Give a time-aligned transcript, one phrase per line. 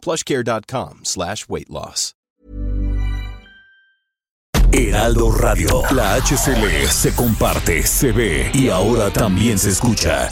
[0.00, 2.14] plushcare.com slash weight loss.
[4.72, 5.82] Heraldo Radio.
[5.90, 10.30] La HCL se comparte, se ve y ahora también se escucha.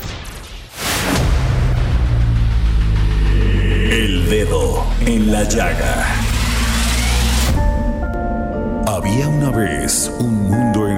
[3.91, 6.07] El dedo en la llaga.
[8.87, 10.68] Había una vez un mundo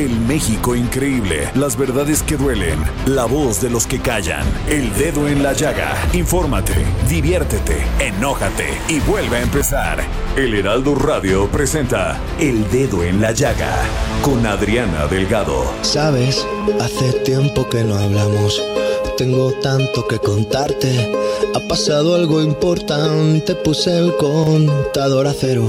[0.00, 5.28] El México increíble, las verdades que duelen, la voz de los que callan, el dedo
[5.28, 5.94] en la llaga.
[6.14, 6.72] Infórmate,
[7.06, 10.02] diviértete, enójate y vuelve a empezar.
[10.38, 13.76] El Heraldo Radio presenta El Dedo en la Llaga
[14.22, 15.70] con Adriana Delgado.
[15.82, 16.46] Sabes,
[16.80, 18.58] hace tiempo que no hablamos.
[19.18, 21.12] Tengo tanto que contarte.
[21.54, 23.54] Ha pasado algo importante.
[23.54, 25.68] Puse el contador a cero.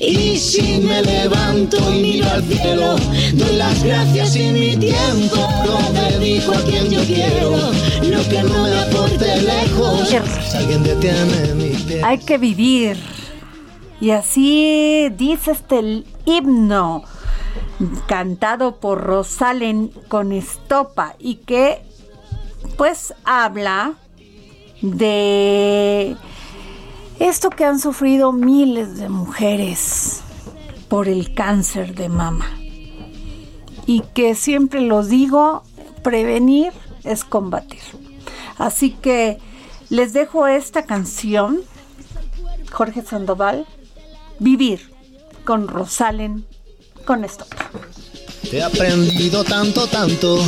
[0.00, 2.96] Y si me levanto y miro al cielo,
[3.34, 7.50] doy las gracias y mi tiempo lo dedico a quien yo quiero.
[8.02, 12.02] Lo que no me aporte lejos, si alguien detiene mi pie.
[12.02, 12.96] Hay que vivir.
[14.00, 17.04] Y así dice este himno
[18.06, 21.82] cantado por Rosalen con estopa y que
[22.78, 23.94] pues habla
[24.80, 26.16] de
[27.20, 30.22] esto que han sufrido miles de mujeres
[30.88, 32.46] por el cáncer de mama
[33.86, 35.62] y que siempre lo digo,
[36.02, 36.72] prevenir
[37.04, 37.80] es combatir.
[38.56, 39.38] Así que
[39.88, 41.60] les dejo esta canción,
[42.72, 43.66] Jorge Sandoval,
[44.38, 44.90] Vivir
[45.44, 46.46] con Rosalen
[47.04, 47.44] con esto.
[48.50, 50.38] He aprendido tanto, tanto.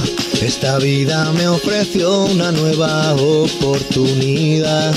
[0.41, 4.95] Esta vida me ofreció una nueva oportunidad.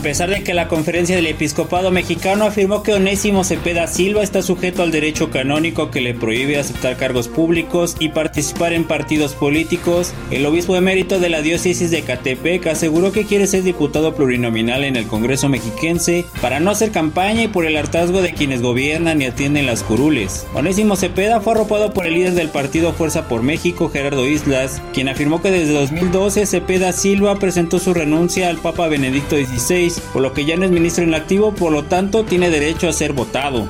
[0.00, 4.40] A pesar de que la conferencia del episcopado mexicano afirmó que Onésimo Cepeda Silva está
[4.40, 10.14] sujeto al derecho canónico que le prohíbe aceptar cargos públicos y participar en partidos políticos,
[10.30, 14.96] el obispo emérito de la diócesis de Catepec aseguró que quiere ser diputado plurinominal en
[14.96, 19.26] el Congreso mexiquense para no hacer campaña y por el hartazgo de quienes gobiernan y
[19.26, 20.46] atienden las curules.
[20.54, 25.10] Onésimo Cepeda fue arropado por el líder del partido Fuerza por México, Gerardo Islas, quien
[25.10, 30.32] afirmó que desde 2012 Cepeda Silva presentó su renuncia al Papa Benedicto XVI por lo
[30.32, 33.66] que ya no es ministro en activo, por lo tanto tiene derecho a ser votado.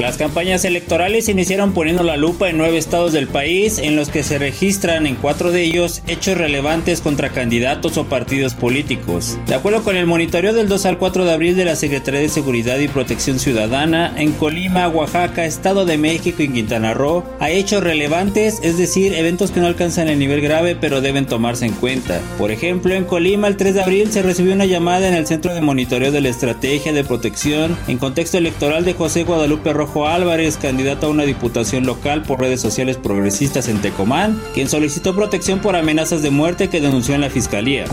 [0.00, 4.22] Las campañas electorales iniciaron poniendo la lupa en nueve estados del país, en los que
[4.22, 9.36] se registran en cuatro de ellos hechos relevantes contra candidatos o partidos políticos.
[9.46, 12.30] De acuerdo con el monitoreo del 2 al 4 de abril de la Secretaría de
[12.30, 17.82] Seguridad y Protección Ciudadana, en Colima, Oaxaca, Estado de México y Quintana Roo, hay hechos
[17.82, 22.22] relevantes, es decir, eventos que no alcanzan el nivel grave pero deben tomarse en cuenta.
[22.38, 25.52] Por ejemplo, en Colima, el 3 de abril se recibió una llamada en el Centro
[25.52, 30.06] de Monitoreo de la Estrategia de Protección en contexto electoral de José Guadalupe Rojo Rojo
[30.06, 35.58] Álvarez, candidato a una diputación local por redes sociales progresistas en Tecomán, quien solicitó protección
[35.58, 37.86] por amenazas de muerte que denunció en la fiscalía.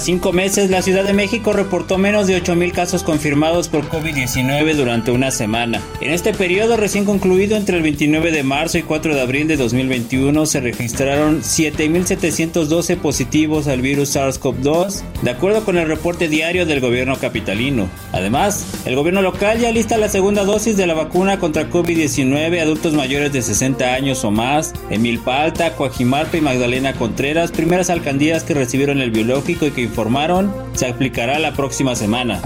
[0.00, 5.10] Cinco meses, la Ciudad de México reportó menos de 8.000 casos confirmados por COVID-19 durante
[5.10, 5.80] una semana.
[6.00, 9.56] En este periodo recién concluido entre el 29 de marzo y 4 de abril de
[9.56, 16.80] 2021 se registraron 7.712 positivos al virus SARS-CoV-2, de acuerdo con el reporte diario del
[16.80, 17.88] gobierno capitalino.
[18.12, 22.62] Además, el gobierno local ya lista la segunda dosis de la vacuna contra COVID-19 a
[22.62, 28.44] adultos mayores de 60 años o más en Milpa Alta, y Magdalena Contreras, primeras alcaldías
[28.44, 32.40] que recibieron el biológico y informaron se aplicará la próxima semana.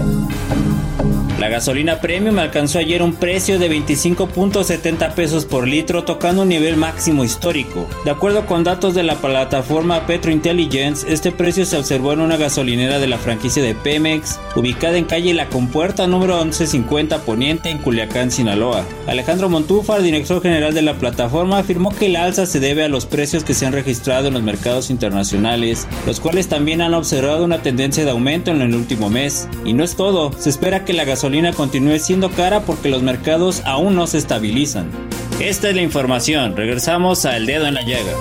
[1.43, 6.77] La gasolina premium alcanzó ayer un precio de 25.70 pesos por litro, tocando un nivel
[6.77, 7.85] máximo histórico.
[8.05, 12.97] De acuerdo con datos de la plataforma Petrointelligence, este precio se observó en una gasolinera
[12.97, 18.31] de la franquicia de Pemex, ubicada en calle La Compuerta número 1150 Poniente en Culiacán,
[18.31, 18.85] Sinaloa.
[19.05, 23.05] Alejandro Montúfar, director general de la plataforma, afirmó que el alza se debe a los
[23.05, 27.61] precios que se han registrado en los mercados internacionales, los cuales también han observado una
[27.61, 29.49] tendencia de aumento en el último mes.
[29.65, 33.63] Y no es todo, se espera que la gasolina continúe siendo cara porque los mercados
[33.65, 34.91] aún no se estabilizan.
[35.39, 36.55] Esta es la información.
[36.55, 38.13] Regresamos a El Dedo en la Llaga.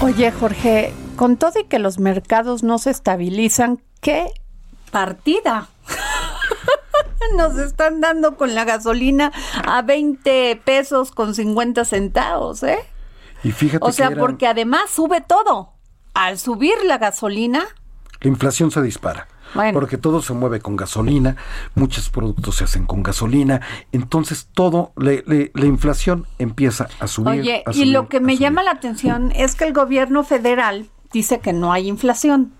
[0.00, 4.32] Oye, Jorge, con todo y que los mercados no se estabilizan, ¿qué
[4.90, 5.68] partida?
[7.36, 9.32] Nos están dando con la gasolina
[9.66, 12.78] a 20 pesos con 50 centavos, ¿eh?
[13.44, 15.74] Y fíjate o sea, porque además sube todo.
[16.14, 17.66] Al subir la gasolina,
[18.20, 19.28] la inflación se dispara.
[19.72, 21.36] Porque todo se mueve con gasolina,
[21.74, 23.60] muchos productos se hacen con gasolina,
[23.92, 27.40] entonces todo, la inflación empieza a subir.
[27.40, 31.52] Oye, y lo que me llama la atención es que el gobierno federal dice que
[31.52, 32.52] no hay inflación.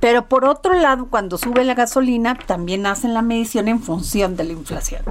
[0.00, 4.44] Pero por otro lado, cuando sube la gasolina, también hacen la medición en función de
[4.44, 5.02] la inflación.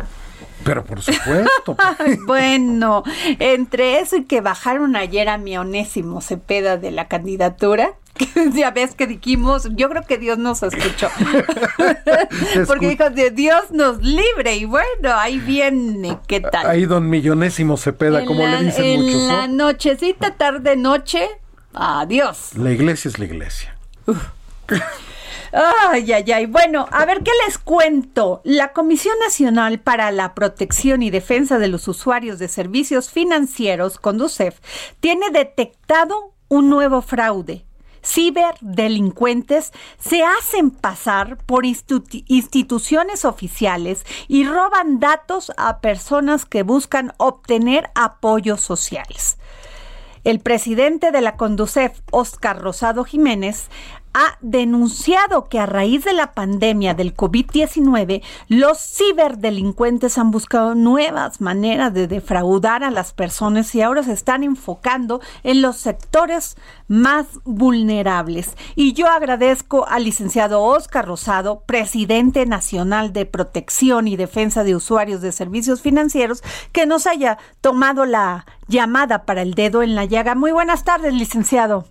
[0.63, 1.75] Pero por supuesto.
[2.25, 3.03] bueno,
[3.39, 7.93] entre eso y que bajaron ayer a mi onésimo Cepeda de la candidatura,
[8.53, 11.09] ya ves que dijimos, yo creo que Dios nos escuchó.
[12.67, 14.55] Porque dijo, de Dios nos libre.
[14.55, 16.67] Y bueno, ahí viene, ¿qué tal?
[16.67, 19.21] Ahí don Millonésimo Cepeda, como le dicen en muchos.
[19.21, 21.27] En la nochecita, tarde, noche,
[21.73, 22.51] adiós.
[22.55, 23.75] La iglesia es la iglesia.
[25.51, 26.45] Ay, ay, ay.
[26.45, 28.41] Bueno, a ver qué les cuento.
[28.43, 34.59] La Comisión Nacional para la Protección y Defensa de los Usuarios de Servicios Financieros, Conducef,
[34.99, 37.66] tiene detectado un nuevo fraude
[38.07, 47.89] ciberdelincuentes se hacen pasar por instituciones oficiales y roban datos a personas que buscan obtener
[47.95, 49.37] apoyos sociales.
[50.23, 53.69] El presidente de la Conducef, Oscar Rosado Jiménez,
[54.17, 61.39] ha denunciado que a raíz de la pandemia del COVID-19, los ciberdelincuentes han buscado nuevas
[61.39, 67.27] maneras de defraudar a las personas y ahora se están enfocando en los sectores más
[67.43, 68.57] vulnerables.
[68.75, 75.21] Y yo agradezco al licenciado Oscar Rosado, presidente nacional de protección y defensa de usuarios
[75.21, 76.41] de servicios financieros,
[76.71, 80.33] que nos haya tomado la llamada para el dedo en la llaga.
[80.33, 81.85] Muy buenas tardes, licenciado.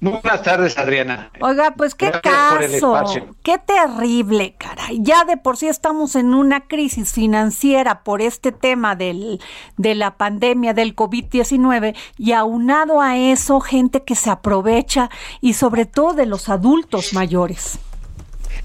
[0.00, 1.30] Muy buenas tardes, Adriana.
[1.40, 2.94] Oiga, pues qué caso,
[3.42, 4.98] qué terrible, caray.
[5.00, 9.40] Ya de por sí estamos en una crisis financiera por este tema del,
[9.76, 15.08] de la pandemia del COVID-19 y aunado a eso, gente que se aprovecha
[15.40, 17.78] y sobre todo de los adultos mayores.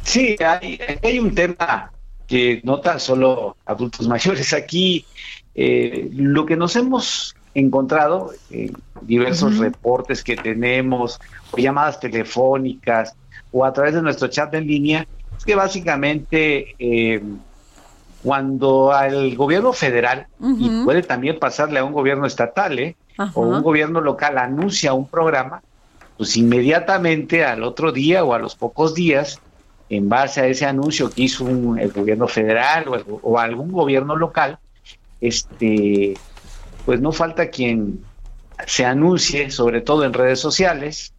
[0.03, 1.91] Sí, hay, hay un tema
[2.27, 4.53] que no tan solo adultos mayores.
[4.53, 5.05] Aquí
[5.53, 11.19] eh, lo que nos hemos encontrado en diversos reportes que tenemos,
[11.51, 13.15] o llamadas telefónicas,
[13.51, 17.21] o a través de nuestro chat en línea, es que básicamente eh,
[18.23, 22.95] cuando al gobierno federal, y puede también pasarle a un gobierno estatal, ¿eh?
[23.33, 25.61] o un gobierno local anuncia un programa,
[26.17, 29.39] pues inmediatamente al otro día o a los pocos días,
[29.89, 34.57] en base a ese anuncio que hizo el gobierno federal o, o algún gobierno local,
[35.19, 36.13] este
[36.85, 37.99] pues no falta quien
[38.67, 41.13] se anuncie, sobre todo en redes sociales,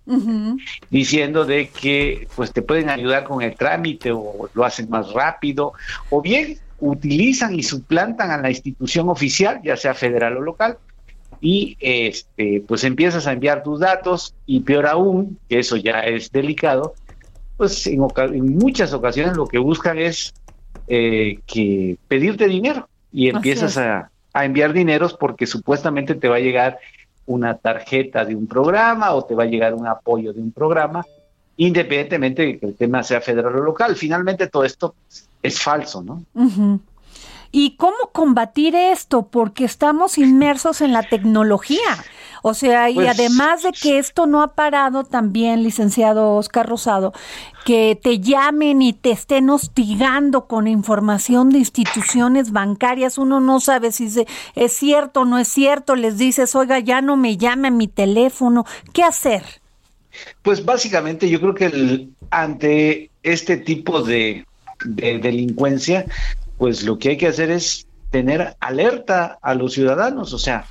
[0.90, 5.72] diciendo de que pues te pueden ayudar con el trámite o lo hacen más rápido,
[6.10, 10.78] o bien utilizan y suplantan a la institución oficial, ya sea federal o local,
[11.40, 16.30] y este pues empiezas a enviar tus datos y peor aún, que eso ya es
[16.30, 16.94] delicado,
[17.56, 18.00] pues en,
[18.56, 20.32] muchas ocasiones lo que buscan es
[20.86, 26.40] eh, que pedirte dinero y empiezas a a enviar dineros porque supuestamente te va a
[26.40, 26.78] llegar
[27.26, 31.04] una tarjeta de un programa o te va a llegar un apoyo de un programa
[31.56, 33.94] independientemente de que el tema sea federal o local.
[33.96, 34.94] Finalmente todo esto
[35.42, 36.24] es falso, ¿no?
[37.50, 39.28] ¿Y cómo combatir esto?
[39.28, 41.78] Porque estamos inmersos en la tecnología.
[42.42, 47.12] O sea, y pues además de que esto no ha parado también, licenciado Oscar Rosado,
[47.64, 53.92] que te llamen y te estén hostigando con información de instituciones bancarias, uno no sabe
[53.92, 54.08] si
[54.56, 57.86] es cierto o no es cierto, les dices, oiga, ya no me llame a mi
[57.86, 59.44] teléfono, ¿qué hacer?
[60.42, 64.44] Pues básicamente yo creo que ante este tipo de,
[64.84, 66.06] de delincuencia,
[66.58, 70.66] pues lo que hay que hacer es tener alerta a los ciudadanos, o sea,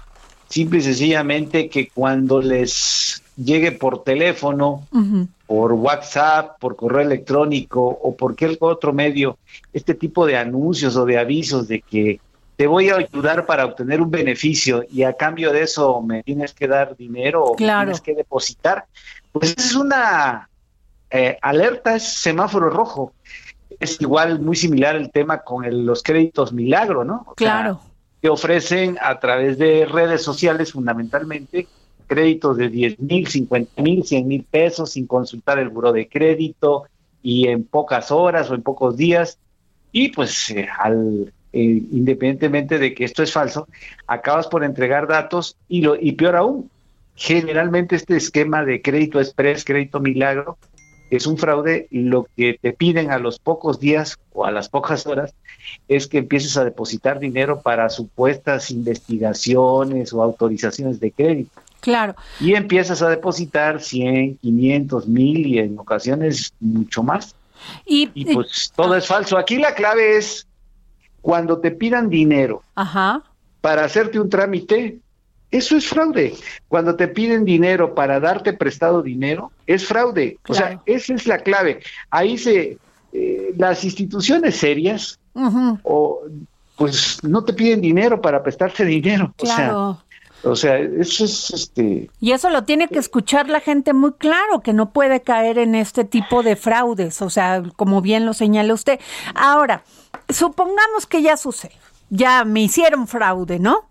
[0.51, 4.85] simple y sencillamente que cuando les llegue por teléfono,
[5.47, 9.37] por WhatsApp, por correo electrónico o por cualquier otro medio,
[9.71, 12.19] este tipo de anuncios o de avisos de que
[12.57, 16.53] te voy a ayudar para obtener un beneficio y a cambio de eso me tienes
[16.53, 18.85] que dar dinero o me tienes que depositar,
[19.31, 20.49] pues es una
[21.09, 23.13] eh, alerta, es semáforo rojo.
[23.79, 27.25] Es igual muy similar el tema con los créditos milagro, ¿no?
[27.35, 27.81] claro
[28.21, 31.67] que ofrecen a través de redes sociales fundamentalmente
[32.07, 36.83] créditos de 10 mil, 50 mil, 100 mil pesos sin consultar el buro de crédito
[37.23, 39.37] y en pocas horas o en pocos días.
[39.93, 43.67] Y pues eh, al, eh, independientemente de que esto es falso,
[44.07, 46.69] acabas por entregar datos y, lo, y peor aún,
[47.15, 50.57] generalmente este esquema de crédito express, crédito milagro,
[51.11, 55.05] es un fraude, lo que te piden a los pocos días o a las pocas
[55.05, 55.35] horas
[55.89, 61.61] es que empieces a depositar dinero para supuestas investigaciones o autorizaciones de crédito.
[61.81, 62.15] Claro.
[62.39, 67.35] Y empiezas a depositar 100, 500, 1000 y en ocasiones mucho más.
[67.85, 69.37] Y, pues todo es falso.
[69.37, 70.47] Aquí la clave es
[71.21, 72.63] cuando te pidan dinero
[73.59, 74.99] para hacerte un trámite,
[75.51, 76.33] eso es fraude.
[76.67, 80.37] Cuando te piden dinero para darte prestado dinero, es fraude.
[80.47, 81.81] O sea, esa es la clave.
[82.09, 82.77] Ahí se,
[83.13, 85.19] eh, las instituciones serias,
[85.83, 86.21] o
[86.77, 89.33] pues no te piden dinero para prestarte dinero.
[89.37, 90.01] Claro.
[90.43, 92.09] O sea, eso es este.
[92.19, 95.75] Y eso lo tiene que escuchar la gente muy claro, que no puede caer en
[95.75, 98.99] este tipo de fraudes, o sea, como bien lo señala usted.
[99.35, 99.83] Ahora,
[100.29, 101.75] supongamos que ya sucede,
[102.09, 103.87] ya me hicieron fraude, ¿no?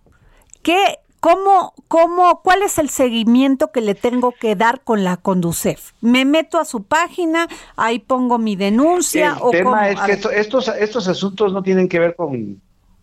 [0.62, 5.92] ¿Qué, ¿Cómo, cómo, cuál es el seguimiento que le tengo que dar con la Conducef?
[6.00, 7.46] ¿Me meto a su página,
[7.76, 9.36] ahí pongo mi denuncia?
[9.44, 12.62] El tema es que estos, estos asuntos no tienen que ver con,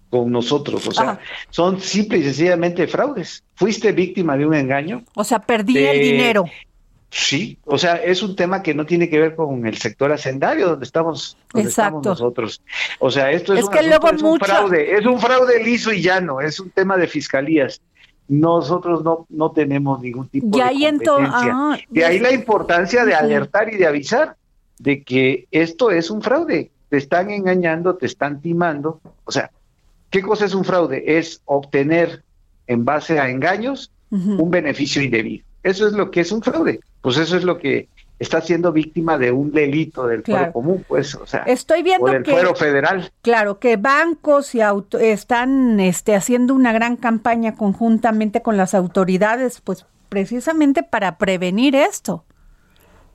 [0.09, 1.19] con nosotros, o sea,
[1.51, 3.43] son simple y sencillamente fraudes.
[3.53, 5.03] ¿Fuiste víctima de un engaño?
[5.13, 6.45] O sea, perdí el dinero.
[7.09, 10.69] Sí, o sea, es un tema que no tiene que ver con el sector hacendario
[10.69, 11.37] donde estamos,
[12.03, 12.61] nosotros.
[12.99, 16.97] O sea, esto es, un, fraude, es un fraude liso y llano, es un tema
[16.97, 17.79] de fiscalías
[18.27, 21.51] nosotros no, no tenemos ningún tipo de competencia.
[21.53, 24.35] Ah, de ahí la importancia de alertar y de avisar
[24.79, 26.71] de que esto es un fraude.
[26.89, 28.99] Te están engañando, te están timando.
[29.25, 29.51] O sea,
[30.09, 31.17] ¿qué cosa es un fraude?
[31.17, 32.23] Es obtener
[32.67, 35.45] en base a engaños un beneficio indebido.
[35.63, 36.79] Eso es lo que es un fraude.
[37.01, 41.15] Pues eso es lo que está siendo víctima de un delito del fuero común, pues,
[41.15, 43.11] o sea, estoy viendo del fuero federal.
[43.21, 49.61] Claro, que bancos y auto, están este, haciendo una gran campaña conjuntamente con las autoridades,
[49.61, 52.23] pues precisamente para prevenir esto.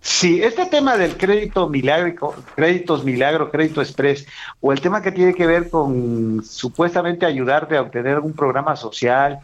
[0.05, 4.27] Sí, este tema del crédito milagro, créditos milagro, crédito express,
[4.61, 9.39] o el tema que tiene que ver con supuestamente ayudarte a obtener un programa social,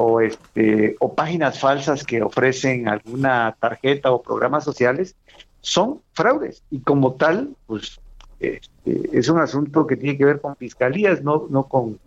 [0.00, 5.16] o este o páginas falsas que ofrecen alguna tarjeta o programas sociales
[5.60, 6.62] son fraudes.
[6.70, 7.98] Y como tal pues
[8.38, 11.98] este, es un asunto que tiene que ver con fiscalías no no con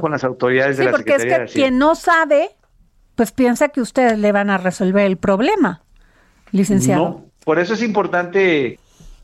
[0.00, 2.50] con las autoridades de la porque es que quien no sabe
[3.16, 5.82] pues piensa que ustedes le van a resolver el problema
[6.52, 7.02] licenciado.
[7.02, 8.78] No por eso es importante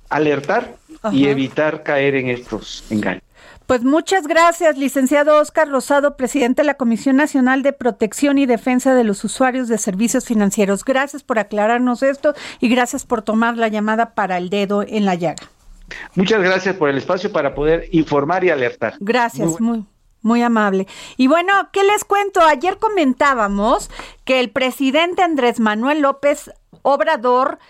[0.08, 0.74] alertar
[1.12, 3.22] y evitar caer en estos engaños
[3.70, 8.96] pues muchas gracias, licenciado Oscar Rosado, presidente de la Comisión Nacional de Protección y Defensa
[8.96, 10.84] de los Usuarios de Servicios Financieros.
[10.84, 15.14] Gracias por aclararnos esto y gracias por tomar la llamada para el dedo en la
[15.14, 15.46] llaga.
[16.16, 18.94] Muchas gracias por el espacio para poder informar y alertar.
[18.98, 19.86] Gracias, muy,
[20.20, 20.88] muy amable.
[21.16, 22.40] Y bueno, ¿qué les cuento?
[22.40, 23.88] Ayer comentábamos
[24.24, 26.50] que el presidente Andrés Manuel López
[26.82, 27.60] Obrador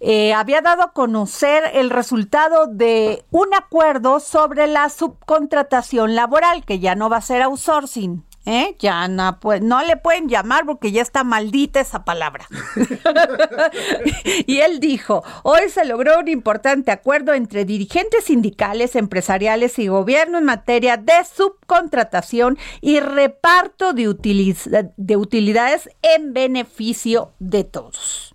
[0.00, 6.78] eh, había dado a conocer el resultado de un acuerdo sobre la subcontratación laboral, que
[6.78, 8.24] ya no va a ser outsourcing.
[8.46, 8.74] ¿Eh?
[8.78, 12.48] Ya no, pues, no le pueden llamar porque ya está maldita esa palabra.
[14.46, 20.38] y él dijo, hoy se logró un importante acuerdo entre dirigentes sindicales, empresariales y gobierno
[20.38, 28.34] en materia de subcontratación y reparto de, de utilidades en beneficio de todos.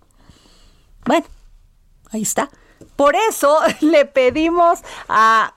[1.04, 1.26] Bueno,
[2.12, 2.50] Ahí está.
[2.96, 5.54] Por eso le pedimos a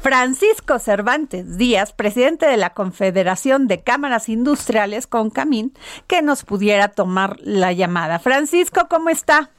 [0.00, 5.74] Francisco Cervantes Díaz, presidente de la Confederación de Cámaras Industriales con Camín,
[6.06, 8.18] que nos pudiera tomar la llamada.
[8.18, 9.50] Francisco, ¿cómo está?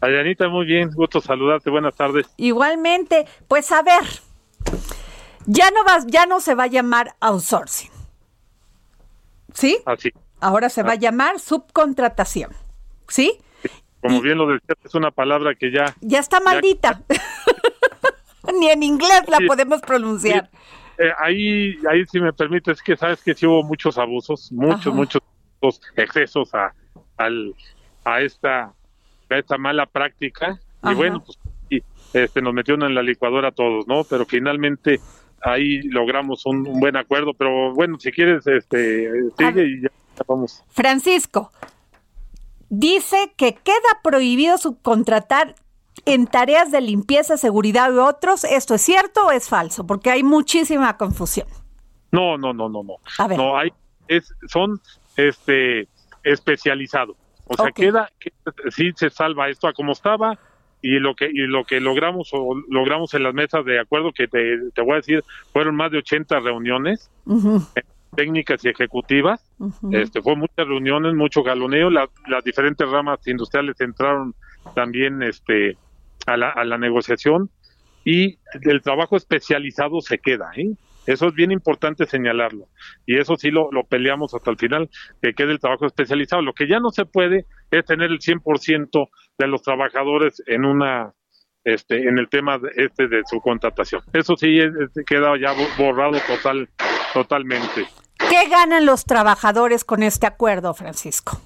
[0.00, 2.26] Ayanita, muy bien, gusto saludarte, buenas tardes.
[2.36, 4.04] Igualmente, pues a ver,
[5.46, 7.90] ya no vas, ya no se va a llamar outsourcing.
[9.54, 9.78] ¿Sí?
[9.86, 10.12] Así.
[10.40, 12.52] Ahora se va a llamar subcontratación.
[13.08, 13.38] ¿Sí?
[14.04, 15.94] Como bien lo decías, es una palabra que ya...
[16.02, 17.00] Ya está maldita.
[18.60, 20.50] Ni en inglés la podemos pronunciar.
[20.98, 25.22] Eh, ahí, ahí si me permites, que sabes que sí hubo muchos abusos, muchos, muchos
[25.96, 26.74] excesos a,
[27.16, 27.54] al,
[28.04, 28.74] a esta,
[29.30, 30.60] a esta mala práctica.
[30.82, 31.38] Y bueno, pues
[31.70, 31.82] y,
[32.12, 34.04] este, nos metieron en la licuadora todos, ¿no?
[34.04, 35.00] Pero finalmente
[35.40, 37.32] ahí logramos un, buen acuerdo.
[37.32, 39.88] Pero bueno, si quieres, este, sigue y ya
[40.28, 40.62] vamos.
[40.68, 41.50] Francisco,
[42.78, 45.54] dice que queda prohibido subcontratar
[46.06, 48.44] en tareas de limpieza, seguridad y otros.
[48.44, 49.86] ¿Esto es cierto o es falso?
[49.86, 51.46] Porque hay muchísima confusión.
[52.10, 52.96] No, no, no, no, no.
[53.36, 53.72] No, hay,
[54.08, 54.80] es, son
[55.16, 55.88] este,
[56.22, 57.16] especializados.
[57.46, 58.10] O sea, queda,
[58.70, 60.38] sí se salva esto a como estaba
[60.80, 64.28] y lo que y lo que logramos o logramos en las mesas de acuerdo que
[64.28, 67.10] te, te voy a decir fueron más de 80 reuniones
[68.14, 69.44] técnicas y ejecutivas.
[69.90, 74.34] Este fue muchas reuniones, mucho galoneo, las diferentes ramas industriales entraron
[74.74, 75.76] también este
[76.26, 77.50] a la, a la negociación
[78.04, 80.74] y el trabajo especializado se queda, ¿eh?
[81.06, 82.68] Eso es bien importante señalarlo.
[83.04, 84.88] Y eso sí lo, lo, peleamos hasta el final,
[85.20, 86.40] que quede el trabajo especializado.
[86.40, 91.12] Lo que ya no se puede es tener el 100% de los trabajadores en una
[91.64, 94.02] este en el tema de, este de su contratación.
[94.12, 94.58] Eso sí
[95.06, 96.68] queda ya borrado total
[97.12, 97.86] totalmente.
[98.18, 101.40] ¿Qué ganan los trabajadores con este acuerdo, Francisco?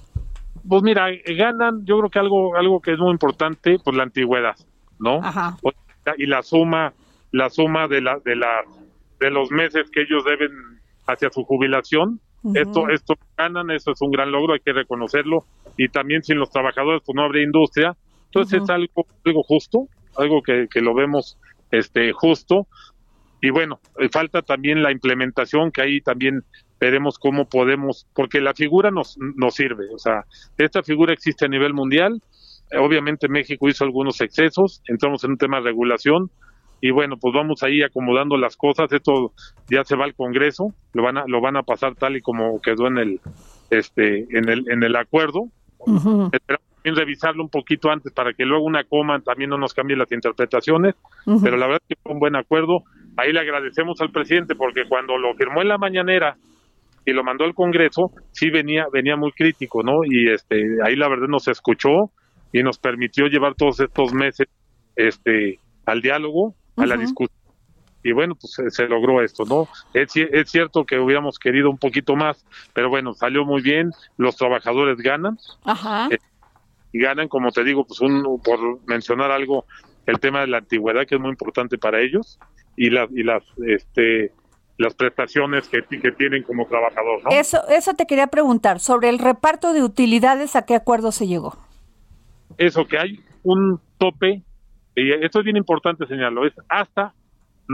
[0.68, 4.56] Pues mira, ganan, yo creo que algo algo que es muy importante, pues la antigüedad,
[4.98, 5.20] ¿no?
[5.22, 5.56] Ajá.
[6.16, 6.92] Y la suma
[7.32, 8.62] la suma de la de la
[9.20, 10.50] de los meses que ellos deben
[11.06, 12.20] hacia su jubilación.
[12.54, 15.44] Esto esto ganan, eso es un gran logro, hay que reconocerlo
[15.76, 17.96] y también sin los trabajadores pues no habría industria.
[18.26, 21.38] Entonces es algo algo justo, algo que, que lo vemos
[21.70, 22.66] este justo
[23.40, 26.44] y bueno, eh, falta también la implementación, que ahí también
[26.80, 30.24] veremos cómo podemos, porque la figura nos, nos sirve, o sea,
[30.56, 32.22] esta figura existe a nivel mundial,
[32.70, 36.30] eh, obviamente México hizo algunos excesos, entramos en un tema de regulación,
[36.80, 39.32] y bueno, pues vamos ahí acomodando las cosas, esto
[39.68, 42.60] ya se va al Congreso, lo van a, lo van a pasar tal y como
[42.60, 43.20] quedó en el,
[43.70, 45.48] este, en el, en el acuerdo,
[46.32, 50.10] esperamos revisarlo un poquito antes para que luego una coma también no nos cambie las
[50.12, 50.94] interpretaciones,
[51.42, 52.82] pero la verdad es que fue un buen acuerdo,
[53.16, 56.36] ahí le agradecemos al presidente porque cuando lo firmó en la mañanera
[57.04, 60.04] y lo mandó al Congreso, sí venía venía muy crítico, ¿no?
[60.04, 62.10] Y este ahí la verdad nos escuchó
[62.52, 64.46] y nos permitió llevar todos estos meses
[64.96, 67.38] este al diálogo, a la discusión.
[68.04, 69.66] Y bueno, pues se, logró esto, ¿no?
[69.92, 74.36] Es, es, cierto que hubiéramos querido un poquito más, pero bueno, salió muy bien, los
[74.36, 75.36] trabajadores ganan.
[75.64, 76.08] Ajá.
[76.10, 76.18] Eh,
[76.92, 79.66] y ganan, como te digo, pues un, por mencionar algo,
[80.06, 82.38] el tema de la antigüedad, que es muy importante para ellos,
[82.76, 84.32] y, las y las este
[84.78, 87.24] las prestaciones que, que tienen como trabajador.
[87.24, 87.30] ¿no?
[87.30, 91.56] Eso, eso te quería preguntar, sobre el reparto de utilidades, ¿a qué acuerdo se llegó?
[92.56, 94.42] Eso, que hay un tope,
[94.94, 97.12] y esto es bien importante señalarlo, es hasta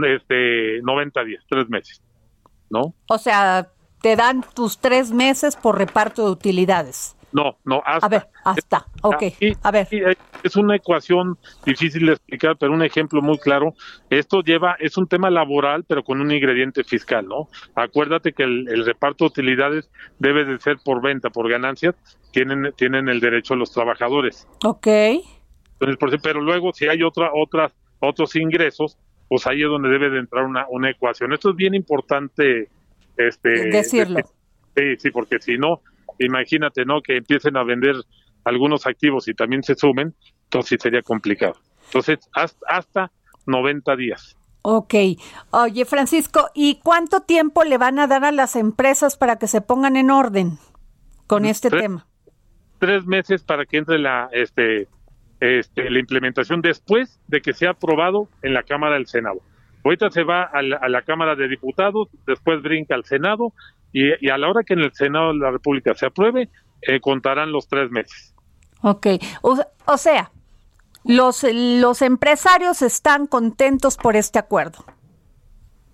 [0.03, 2.01] este 90 días, tres meses,
[2.71, 2.95] ¿no?
[3.07, 3.69] O sea,
[4.01, 7.14] te dan tus tres meses por reparto de utilidades.
[7.35, 8.05] No, no, hasta.
[8.05, 9.23] A ver, hasta, ok.
[9.61, 9.87] a ver.
[10.41, 13.73] Es una ecuación difícil de explicar, pero un ejemplo muy claro.
[14.09, 17.49] Esto lleva, es un tema laboral, pero con un ingrediente fiscal, ¿no?
[17.75, 21.95] Acuérdate que el, reparto de utilidades debe de ser por venta, por ganancias,
[22.31, 24.47] tienen, tienen el derecho los trabajadores.
[24.63, 24.87] Ok.
[25.81, 30.19] Entonces, pero luego, si hay otra, otras, otros ingresos, pues ahí es donde debe de
[30.19, 31.33] entrar una, una ecuación.
[31.33, 32.69] Esto es bien importante
[33.17, 34.21] este decirlo.
[34.73, 35.81] sí, sí, porque si no,
[36.19, 37.01] imagínate, ¿no?
[37.01, 37.95] Que empiecen a vender
[38.43, 41.55] algunos activos y también se sumen, entonces sería complicado.
[41.85, 43.11] Entonces, hasta, hasta
[43.45, 44.35] 90 días.
[44.61, 44.93] Ok.
[45.51, 49.61] Oye, Francisco, ¿y cuánto tiempo le van a dar a las empresas para que se
[49.61, 50.57] pongan en orden
[51.27, 52.07] con este tema?
[52.79, 54.87] Tres meses para que entre la, este,
[55.39, 59.41] este, la implementación después de que sea aprobado en la Cámara del Senado.
[59.83, 63.53] Ahorita se va a la Cámara de Diputados, después brinca al Senado
[63.95, 66.49] y, a la hora que en el Senado de la República se apruebe,
[66.81, 68.35] eh, contarán los tres meses.
[68.81, 69.07] Ok,
[69.41, 70.31] o, sea,
[71.05, 74.83] los, los empresarios están contentos por este acuerdo.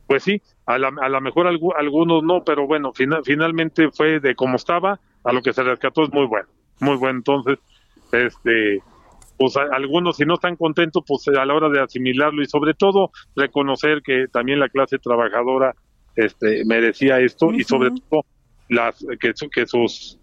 [0.08, 2.92] Pues sí, a lo a la mejor algunos no, pero bueno,
[3.24, 7.20] finalmente fue de como estaba a lo que se rescató es muy bueno, muy bueno.
[7.20, 7.60] Entonces,
[8.12, 8.82] este,
[9.38, 13.12] pues algunos si no están contentos, pues a la hora de asimilarlo y sobre todo
[13.36, 15.76] reconocer que también la clase trabajadora
[16.15, 18.26] este, merecía esto y sobre todo
[18.69, 20.17] las que, que sus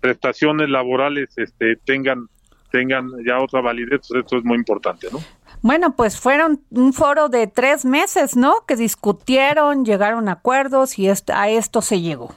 [0.00, 2.28] prestaciones laborales este, tengan
[2.74, 5.20] tengan ya otra validez, pues esto es muy importante, ¿no?
[5.62, 8.66] Bueno, pues fueron un foro de tres meses, ¿no?
[8.66, 12.34] Que discutieron, llegaron a acuerdos y a esto se llegó.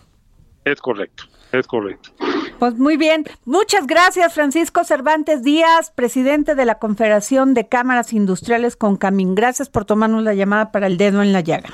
[0.63, 2.12] Es correcto, es correcto.
[2.60, 3.25] Pues muy bien.
[3.45, 9.33] Muchas gracias, Francisco Cervantes Díaz, presidente de la Confederación de Cámaras Industriales con Camín.
[9.33, 11.69] Gracias por tomarnos la llamada para el dedo en la llaga.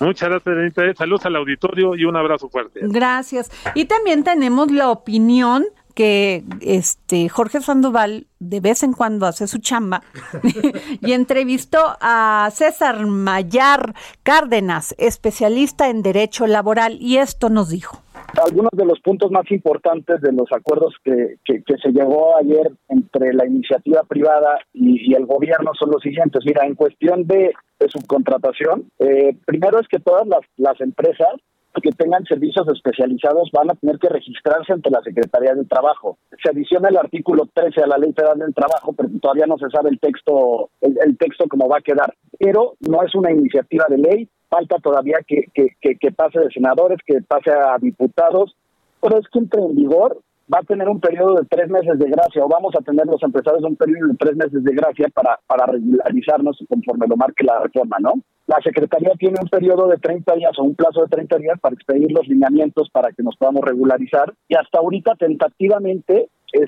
[0.00, 2.80] Muchas gracias, Saludos al auditorio y un abrazo fuerte.
[2.82, 3.50] Gracias.
[3.74, 9.58] Y también tenemos la opinión que este Jorge Sandoval de vez en cuando hace su
[9.58, 10.02] chamba
[11.00, 18.03] y entrevistó a César Mayar Cárdenas, especialista en derecho laboral, y esto nos dijo.
[18.42, 23.32] Algunos de los puntos más importantes de los acuerdos que, que, se llegó ayer entre
[23.32, 26.42] la iniciativa privada y, el gobierno son los siguientes.
[26.44, 27.52] Mira, en cuestión de,
[27.86, 31.34] subcontratación, eh, primero es que todas las, las empresas
[31.80, 36.18] que tengan servicios especializados van a tener que registrarse ante la Secretaría del Trabajo.
[36.42, 39.68] Se adiciona el artículo 13 a la Ley Federal del Trabajo, pero todavía no se
[39.70, 42.14] sabe el texto, el, texto cómo va a quedar.
[42.38, 46.98] Pero no es una iniciativa de ley, falta todavía que, que, que, pase de senadores,
[47.04, 48.56] que pase a diputados,
[49.00, 50.18] pero es que entre en vigor
[50.52, 53.22] va a tener un periodo de tres meses de gracia o vamos a tener los
[53.22, 57.60] empresarios un periodo de tres meses de gracia para, para regularizarnos conforme lo marque la
[57.60, 58.14] reforma, ¿no?
[58.46, 61.74] La Secretaría tiene un periodo de 30 días o un plazo de 30 días para
[61.74, 66.66] expedir los lineamientos para que nos podamos regularizar y hasta ahorita tentativamente eh,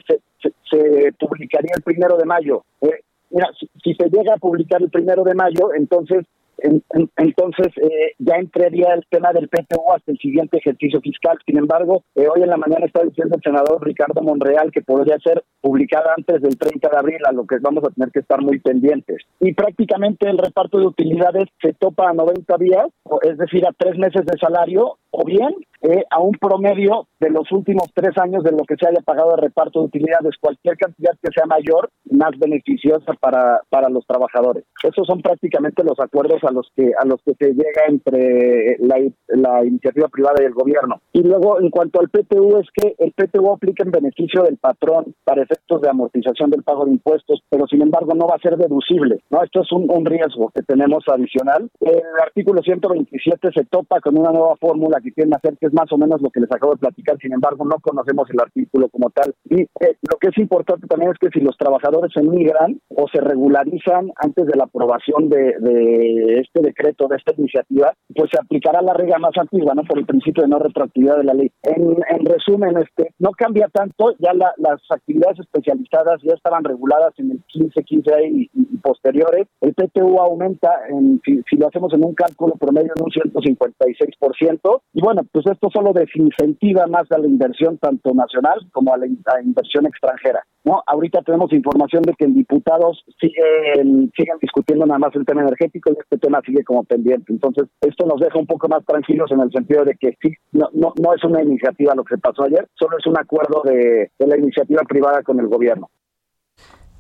[0.71, 2.65] se, publicaría el primero de mayo.
[2.81, 6.25] Eh, mira, si, si, se llega a publicar el primero de mayo, entonces
[6.59, 11.39] entonces, eh, ya entraría el tema del PTU hasta el siguiente ejercicio fiscal.
[11.45, 15.19] Sin embargo, eh, hoy en la mañana está diciendo el senador Ricardo Monreal que podría
[15.19, 18.41] ser publicada antes del 30 de abril, a lo que vamos a tener que estar
[18.41, 19.23] muy pendientes.
[19.41, 22.87] Y prácticamente el reparto de utilidades se topa a 90 días,
[23.23, 27.51] es decir, a tres meses de salario, o bien eh, a un promedio de los
[27.53, 31.13] últimos tres años de lo que se haya pagado de reparto de utilidades, cualquier cantidad
[31.23, 34.65] que sea mayor, más beneficiosa para, para los trabajadores.
[34.83, 38.97] Esos son prácticamente los acuerdos a los que a los que se llega entre la,
[39.29, 41.01] la iniciativa privada y el gobierno.
[41.13, 45.15] Y luego, en cuanto al PTU, es que el PTU aplica en beneficio del patrón
[45.25, 48.57] para efectos de amortización del pago de impuestos, pero sin embargo no va a ser
[48.57, 49.21] deducible.
[49.31, 51.69] No, esto es un, riesgo que tenemos adicional.
[51.81, 55.91] El artículo 127 se topa con una nueva fórmula que quieren hacer que es más
[55.93, 59.11] o menos lo que les acabo de platicar, sin embargo no conocemos el artículo como
[59.11, 59.35] tal.
[59.45, 63.21] Y eh, lo que es importante también es que si los trabajadores emigran o se
[63.21, 68.95] regularizan antes de la aprobación de, este decreto, de esta iniciativa, pues se aplicará la
[68.95, 69.83] regla más antigua, ¿no?
[69.85, 71.51] Por el principio de no retroactividad de la ley.
[71.63, 77.43] En, resumen, este, no cambia tanto, ya las actividades especializadas ya estaban reguladas en el
[77.47, 79.47] 15, 15 y, y posteriores.
[79.61, 84.81] El PTU aumenta, en, si, si, lo hacemos en un cálculo promedio, en un 156%.
[84.93, 89.07] Y bueno, pues esto solo desincentiva más a la inversión tanto nacional como a la,
[89.07, 90.43] inversión extranjera.
[90.65, 90.83] ¿no?
[90.87, 95.91] Ahorita tenemos información de que en diputados siguen, siguen discutiendo nada más el tema energético
[95.91, 97.31] y este tema sigue como pendiente.
[97.31, 100.69] Entonces, esto nos deja un poco más tranquilos en el sentido de que sí, no,
[100.73, 104.27] no, no es una iniciativa lo que pasó ayer, solo es un acuerdo de, de
[104.27, 105.91] la iniciativa privada con el gobierno.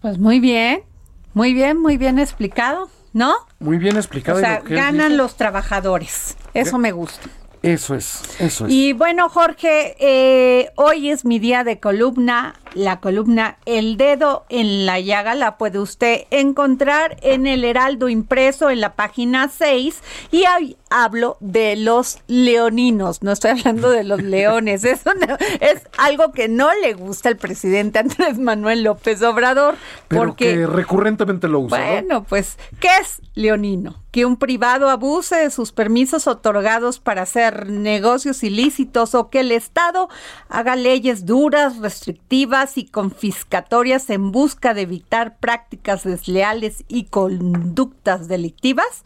[0.03, 0.81] Pues muy bien,
[1.33, 3.33] muy bien, muy bien explicado, ¿no?
[3.59, 4.39] Muy bien explicado.
[4.39, 6.37] O sea, ganan los trabajadores.
[6.55, 7.29] Eso me gusta.
[7.63, 8.73] Eso es, eso es.
[8.73, 12.55] Y bueno, Jorge, eh, hoy es mi día de columna.
[12.75, 18.69] La columna El Dedo en la Llaga la puede usted encontrar en el Heraldo impreso
[18.69, 20.03] en la página 6.
[20.31, 24.85] Y hoy hablo de los leoninos, no estoy hablando de los leones.
[24.85, 25.11] Eso
[25.61, 29.77] es algo que no le gusta al presidente Andrés Manuel López Obrador.
[30.09, 31.79] Pero porque, que recurrentemente lo usa.
[31.79, 34.06] Bueno, pues, ¿qué es leonino?
[34.17, 39.53] Que un privado abuse de sus permisos otorgados para hacer negocios ilícitos o que el
[39.53, 40.09] Estado
[40.49, 49.05] haga leyes duras, restrictivas y confiscatorias en busca de evitar prácticas desleales y conductas delictivas?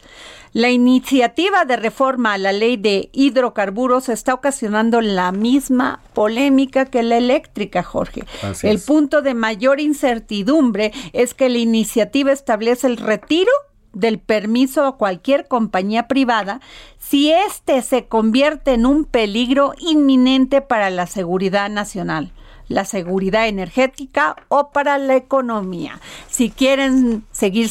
[0.53, 7.03] La iniciativa de reforma a la ley de hidrocarburos está ocasionando la misma polémica que
[7.03, 8.23] la eléctrica, Jorge.
[8.63, 13.51] el punto de mayor incertidumbre es que la iniciativa establece el retiro
[13.93, 16.61] del permiso a cualquier compañía privada
[16.99, 22.33] si éste se convierte en un peligro inminente para la seguridad nacional
[22.71, 26.01] la seguridad energética o para la economía.
[26.29, 27.69] Si quieren seguir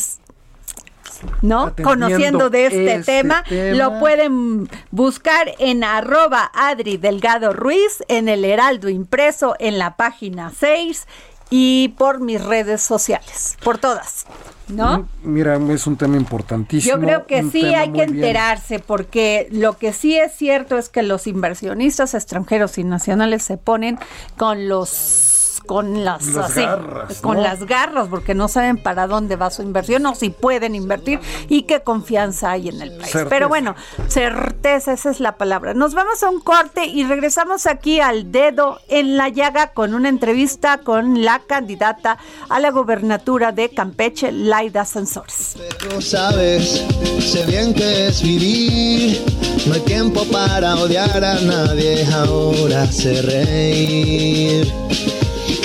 [1.41, 1.73] ¿no?
[1.83, 8.45] Conociendo de este, este tema, lo pueden buscar en arroba Adri Delgado Ruiz, en el
[8.45, 11.07] Heraldo Impreso, en la página 6
[11.49, 14.25] y por mis redes sociales, por todas.
[14.69, 15.07] ¿No?
[15.23, 16.95] Mira, es un tema importantísimo.
[16.95, 21.03] Yo creo que sí hay que enterarse, porque lo que sí es cierto es que
[21.03, 23.97] los inversionistas extranjeros y nacionales se ponen
[24.37, 25.38] con los
[25.69, 30.15] con las, garras, con las garras porque no saben para dónde va su inversión o
[30.15, 33.15] si pueden invertir y qué confianza hay en el país.
[33.29, 33.75] Pero bueno,
[34.07, 35.75] certeza, esa es la palabra.
[35.75, 40.09] Nos vamos a un corte y regresamos aquí al dedo en la llaga con una
[40.09, 42.17] entrevista con la candidata
[42.49, 45.55] a la gobernatura de Campeche, Laida Sansores.
[45.81, 46.83] Pero sabes,
[47.19, 49.23] sé bien que es vivir,
[49.67, 55.18] no hay tiempo para odiar a nadie, ahora sé reír.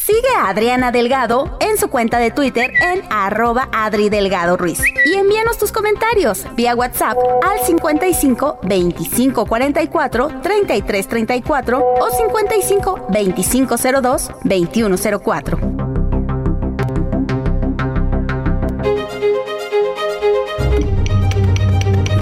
[0.00, 4.80] Sigue a Adriana Delgado en su cuenta de Twitter en arroba Adri Delgado Ruiz.
[5.04, 13.76] Y envíanos tus comentarios vía WhatsApp al 55 25 44 33 34 o 55 25
[14.02, 15.58] 02 21 04.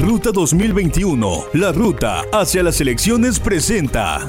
[0.00, 4.20] Ruta 2021, la ruta hacia las elecciones presenta.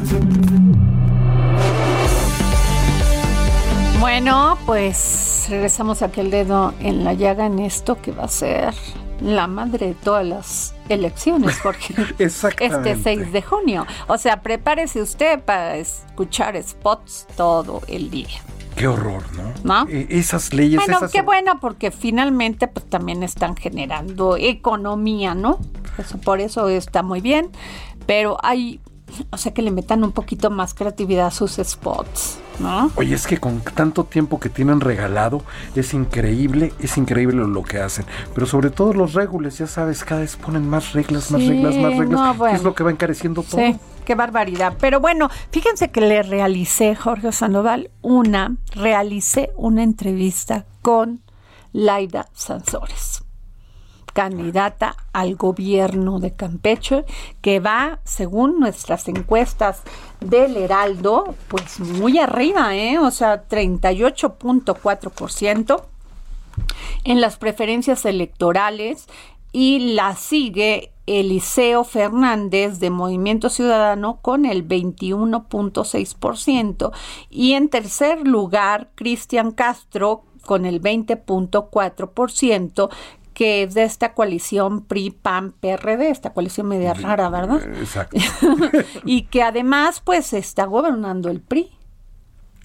[4.06, 8.72] Bueno, pues regresamos a aquel dedo en la llaga en esto que va a ser
[9.20, 13.88] la madre de todas las elecciones, porque este 6 de junio.
[14.06, 18.44] O sea, prepárese usted para escuchar spots todo el día.
[18.76, 19.24] Qué horror,
[19.64, 19.88] ¿no?
[19.90, 20.80] E, esas leyes.
[20.86, 25.58] Bueno, qué bueno, porque finalmente pues también están generando economía, ¿no?
[25.98, 27.50] Eso, por eso está muy bien.
[28.06, 28.82] Pero hay
[29.30, 32.92] o sea, que le metan un poquito más creatividad a sus spots, ¿no?
[32.96, 35.44] Oye, es que con tanto tiempo que tienen regalado,
[35.76, 38.06] es increíble, es increíble lo que hacen.
[38.34, 41.98] Pero sobre todo los regules, ya sabes, cada vez ponen más reglas, más reglas, más
[41.98, 42.54] reglas.
[42.54, 43.62] es lo que va encareciendo todo.
[43.62, 44.76] Sí, qué barbaridad.
[44.80, 51.22] Pero bueno, fíjense que le realicé, Jorge Sandoval, una, realicé una entrevista con
[51.74, 53.25] Laida Sansores
[54.16, 57.04] candidata al gobierno de Campeche,
[57.42, 59.82] que va, según nuestras encuestas
[60.22, 62.98] del Heraldo, pues muy arriba, ¿eh?
[62.98, 65.84] o sea, 38.4%
[67.04, 69.08] en las preferencias electorales
[69.52, 76.94] y la sigue Eliseo Fernández de Movimiento Ciudadano con el 21.6%
[77.30, 82.90] y en tercer lugar Cristian Castro con el 20.4%,
[83.36, 87.62] que es de esta coalición PRI-PAN-PRD, esta coalición media rara, ¿verdad?
[87.78, 88.18] Exacto.
[89.06, 91.70] y que además, pues, está gobernando el PRI.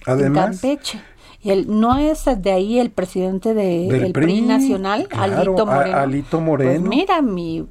[0.07, 0.45] Además.
[0.45, 1.01] En Campeche.
[1.43, 5.97] Y él, ¿No es de ahí el presidente del PRI, nacional, Alito Moreno?
[5.97, 6.71] Alito Moreno.
[6.71, 7.67] Pues mira, mi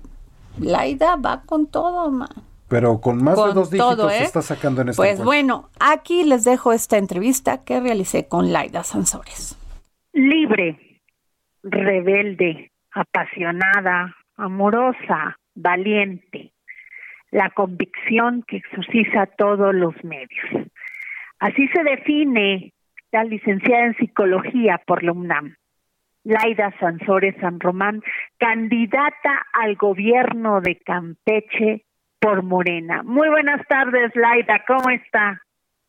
[0.59, 2.29] Laida va con todo, man.
[2.69, 4.25] Pero con más de dos dígitos se ¿eh?
[4.25, 8.85] está sacando en este Pues bueno, aquí les dejo esta entrevista que realicé con Laida
[8.85, 9.57] Sansores.
[10.13, 10.79] Libre,
[11.63, 16.53] rebelde, apasionada, amorosa, valiente,
[17.31, 20.69] la convicción que exorciza todos los medios.
[21.39, 22.73] Así se define
[23.13, 25.57] la licenciada en psicología por la UNAM,
[26.25, 28.03] Laida Sansores San Román,
[28.39, 31.85] candidata al gobierno de Campeche
[32.21, 33.03] por Morena.
[33.03, 35.41] Muy buenas tardes, Laida, ¿cómo está?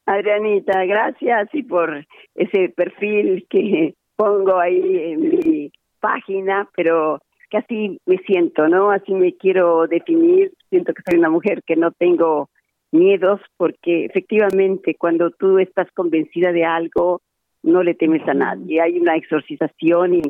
[0.05, 5.60] Adrianita, gracias y por ese perfil que pongo ahí en mi
[6.01, 8.91] página, pero que así me siento, ¿no?
[8.91, 10.51] Así me quiero definir.
[10.69, 12.49] Siento que soy una mujer que no tengo
[12.91, 17.21] miedos porque efectivamente cuando tú estás convencida de algo,
[17.63, 18.81] no le temes a nadie.
[18.81, 20.21] Hay una exorcización y,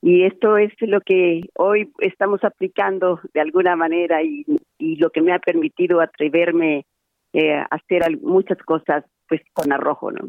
[0.00, 4.44] y esto es lo que hoy estamos aplicando de alguna manera y,
[4.78, 6.86] y lo que me ha permitido atreverme
[7.32, 10.28] eh, a hacer muchas cosas pues con arrojo, ¿no?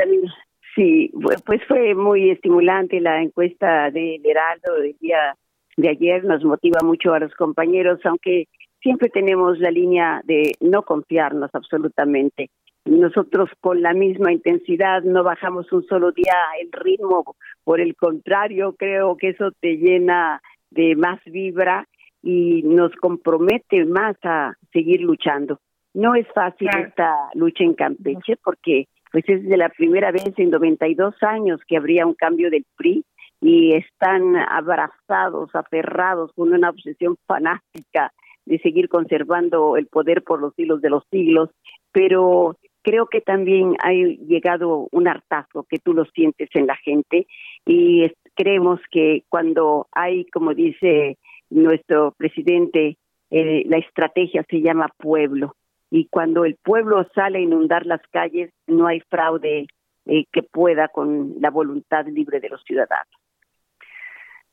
[0.75, 1.13] Sí,
[1.45, 5.37] pues fue muy estimulante la encuesta de Heraldo del día
[5.77, 8.49] de ayer, nos motiva mucho a los compañeros, aunque
[8.81, 12.51] siempre tenemos la línea de no confiarnos absolutamente.
[12.85, 18.75] Nosotros con la misma intensidad no bajamos un solo día el ritmo, por el contrario,
[18.79, 21.89] creo que eso te llena de más vibra
[22.23, 25.59] y nos compromete más a seguir luchando.
[25.95, 30.51] No es fácil esta lucha en Campeche porque pues es de la primera vez en
[30.51, 33.05] 92 años que habría un cambio del PRI
[33.41, 38.13] y están abrazados, aferrados con una obsesión fanática
[38.47, 41.51] de seguir conservando el poder por los siglos de los siglos,
[41.93, 47.27] pero creo que también ha llegado un hartazgo que tú lo sientes en la gente
[47.67, 51.19] y creemos que cuando hay, como dice
[51.51, 52.97] nuestro presidente,
[53.31, 55.57] eh, la estrategia se llama pueblo
[55.91, 59.67] y cuando el pueblo sale a inundar las calles no hay fraude
[60.07, 63.15] eh, que pueda con la voluntad libre de los ciudadanos.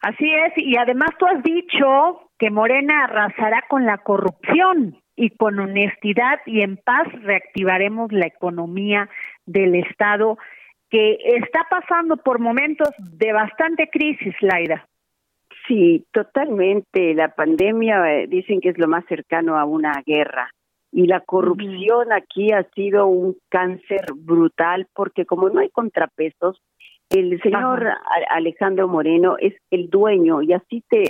[0.01, 5.57] Así es, y además tú has dicho que Morena arrasará con la corrupción y con
[5.59, 9.07] honestidad y en paz reactivaremos la economía
[9.45, 10.37] del Estado
[10.89, 14.85] que está pasando por momentos de bastante crisis, Laida.
[15.69, 17.13] Sí, totalmente.
[17.13, 20.49] La pandemia eh, dicen que es lo más cercano a una guerra
[20.91, 26.61] y la corrupción aquí ha sido un cáncer brutal porque como no hay contrapesos,
[27.09, 27.87] el señor
[28.29, 31.03] Alejandro Moreno es el dueño, y así te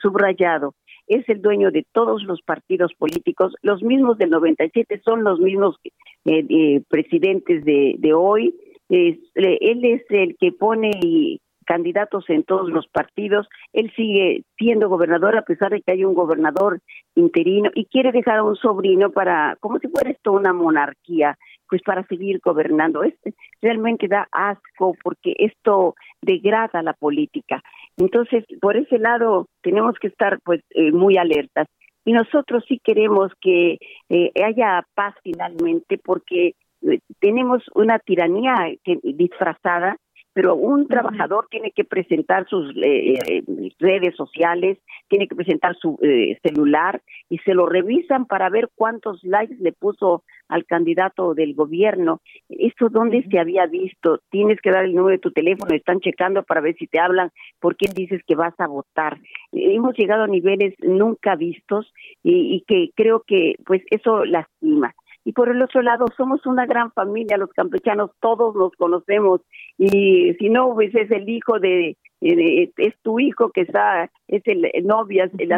[0.00, 0.74] subrayado,
[1.08, 5.76] es el dueño de todos los partidos políticos, los mismos del 97 son los mismos
[6.24, 8.54] eh, presidentes de, hoy,
[8.88, 13.46] él es el que pone candidatos en todos los partidos.
[13.74, 16.80] Él sigue siendo gobernador a pesar de que hay un gobernador
[17.14, 21.36] interino y quiere dejar a un sobrino para, como si fuera esto una monarquía,
[21.68, 23.02] pues para seguir gobernando.
[23.02, 27.62] Este realmente da asco porque esto degrada la política.
[27.98, 31.66] Entonces, por ese lado, tenemos que estar pues eh, muy alertas.
[32.04, 38.54] Y nosotros sí queremos que eh, haya paz finalmente porque eh, tenemos una tiranía
[39.02, 39.96] disfrazada
[40.38, 43.42] pero un trabajador tiene que presentar sus eh, eh,
[43.80, 49.24] redes sociales, tiene que presentar su eh, celular y se lo revisan para ver cuántos
[49.24, 52.20] likes le puso al candidato del gobierno.
[52.48, 54.20] ¿Esto dónde se había visto?
[54.30, 57.32] Tienes que dar el número de tu teléfono, están checando para ver si te hablan,
[57.58, 59.18] por quién dices que vas a votar.
[59.50, 64.94] Hemos llegado a niveles nunca vistos y, y que creo que pues eso lastima
[65.28, 69.42] y por el otro lado somos una gran familia, los campechanos todos nos conocemos.
[69.76, 74.66] Y si no, pues es el hijo de, es tu hijo que está, es el,
[74.86, 75.50] novia, el,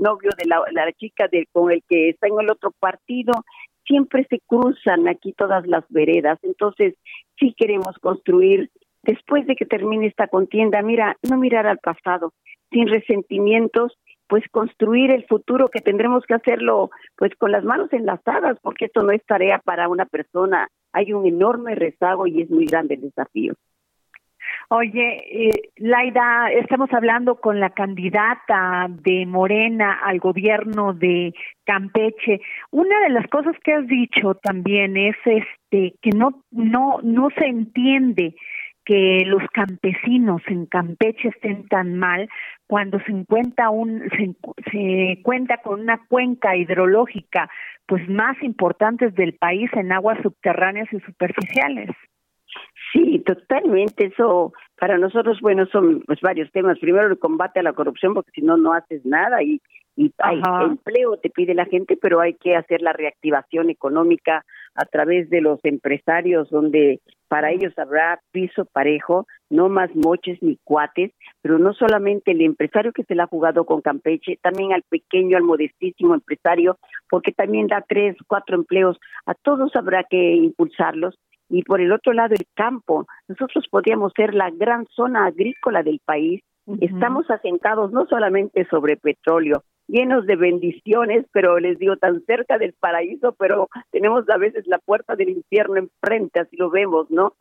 [0.00, 3.32] novio de la, la chica de, con el que está en el otro partido,
[3.86, 6.94] siempre se cruzan aquí todas las veredas, entonces
[7.38, 8.68] sí queremos construir
[9.02, 12.34] después de que termine esta contienda, mira, no mirar al pasado,
[12.70, 13.96] sin resentimientos
[14.30, 19.02] pues construir el futuro que tendremos que hacerlo pues con las manos enlazadas porque esto
[19.02, 23.02] no es tarea para una persona hay un enorme rezago y es muy grande el
[23.02, 23.54] desafío
[24.72, 32.40] Oye, eh, Laida, estamos hablando con la candidata de Morena al gobierno de Campeche.
[32.70, 37.46] Una de las cosas que has dicho también es este que no no no se
[37.46, 38.36] entiende
[38.84, 42.28] que los campesinos en Campeche estén tan mal
[42.66, 44.02] cuando se encuentra un
[44.70, 47.48] se, cuenta con una cuenca hidrológica
[47.86, 51.90] pues más importantes del país en aguas subterráneas y superficiales.
[52.92, 54.06] Sí, totalmente.
[54.06, 56.78] Eso para nosotros, bueno, son pues varios temas.
[56.78, 59.60] Primero el combate a la corrupción, porque si no, no haces nada y,
[59.96, 64.84] y hay empleo, te pide la gente, pero hay que hacer la reactivación económica a
[64.86, 71.12] través de los empresarios, donde para ellos habrá piso parejo, no más moches ni cuates,
[71.42, 75.36] pero no solamente el empresario que se la ha jugado con Campeche, también al pequeño,
[75.36, 81.18] al modestísimo empresario, porque también da tres, cuatro empleos, a todos habrá que impulsarlos.
[81.48, 86.00] Y por el otro lado, el campo, nosotros podríamos ser la gran zona agrícola del
[86.04, 86.42] país,
[86.80, 92.72] Estamos asentados no solamente sobre petróleo, llenos de bendiciones, pero les digo, tan cerca del
[92.72, 97.34] paraíso, pero tenemos a veces la puerta del infierno enfrente, así lo vemos, ¿no?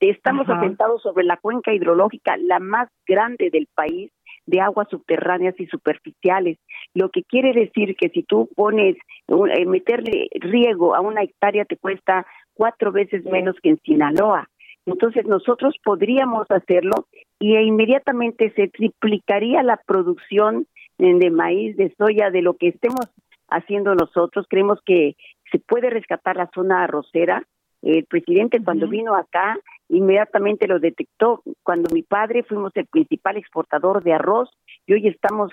[0.00, 4.10] Estamos asentados sobre la cuenca hidrológica, la más grande del país,
[4.46, 6.58] de aguas subterráneas y superficiales,
[6.94, 8.96] lo que quiere decir que si tú pones,
[9.28, 14.48] eh, meterle riego a una hectárea te cuesta cuatro veces menos que en Sinaloa.
[14.86, 17.06] Entonces nosotros podríamos hacerlo
[17.38, 20.66] y inmediatamente se triplicaría la producción
[21.00, 23.08] de maíz, de soya, de lo que estemos
[23.48, 24.46] haciendo nosotros.
[24.48, 25.16] Creemos que
[25.50, 27.42] se puede rescatar la zona arrocera.
[27.82, 31.42] El presidente cuando vino acá inmediatamente lo detectó.
[31.62, 34.50] Cuando mi padre fuimos el principal exportador de arroz
[34.86, 35.50] y hoy estamos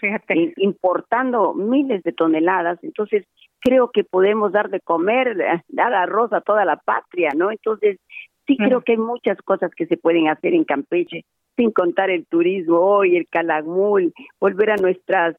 [0.57, 2.77] importando miles de toneladas.
[2.83, 3.25] Entonces
[3.61, 5.37] creo que podemos dar de comer,
[5.69, 7.51] dar arroz a toda la patria, ¿no?
[7.51, 7.97] Entonces
[8.45, 11.23] sí creo que hay muchas cosas que se pueden hacer en Campeche
[11.57, 15.35] sin contar el turismo hoy, el calakmul, volver a nuestras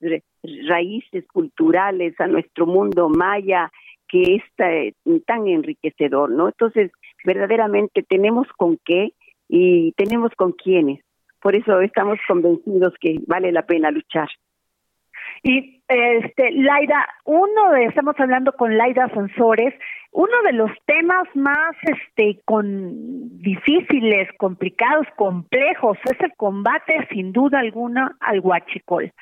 [0.69, 3.71] raíces culturales, a nuestro mundo maya,
[4.09, 4.43] que es
[5.25, 6.49] tan enriquecedor, ¿no?
[6.49, 6.91] Entonces,
[7.25, 9.13] verdaderamente tenemos con qué
[9.49, 11.01] y tenemos con quiénes.
[11.41, 14.29] Por eso estamos convencidos que vale la pena luchar.
[15.43, 19.75] Y este Laida, uno estamos hablando con Laida Sansores,
[20.13, 27.61] uno de los temas más este con difíciles, complicados, complejos es el combate sin duda
[27.61, 29.13] alguna al huachicol.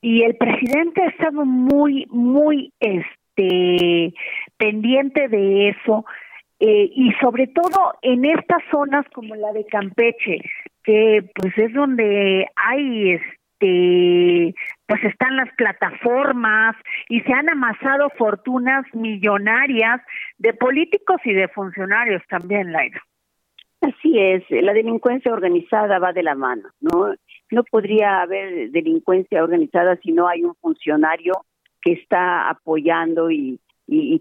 [0.00, 4.14] Y el presidente ha estado muy muy este
[4.56, 6.04] pendiente de eso.
[6.58, 10.40] Eh, y sobre todo en estas zonas como la de Campeche,
[10.84, 16.76] que pues es donde hay este pues están las plataformas
[17.08, 20.00] y se han amasado fortunas millonarias
[20.38, 22.74] de políticos y de funcionarios también.
[23.80, 27.14] Así es, la delincuencia organizada va de la mano, ¿no?
[27.50, 31.34] No podría haber delincuencia organizada si no hay un funcionario
[31.82, 33.60] que está apoyando y,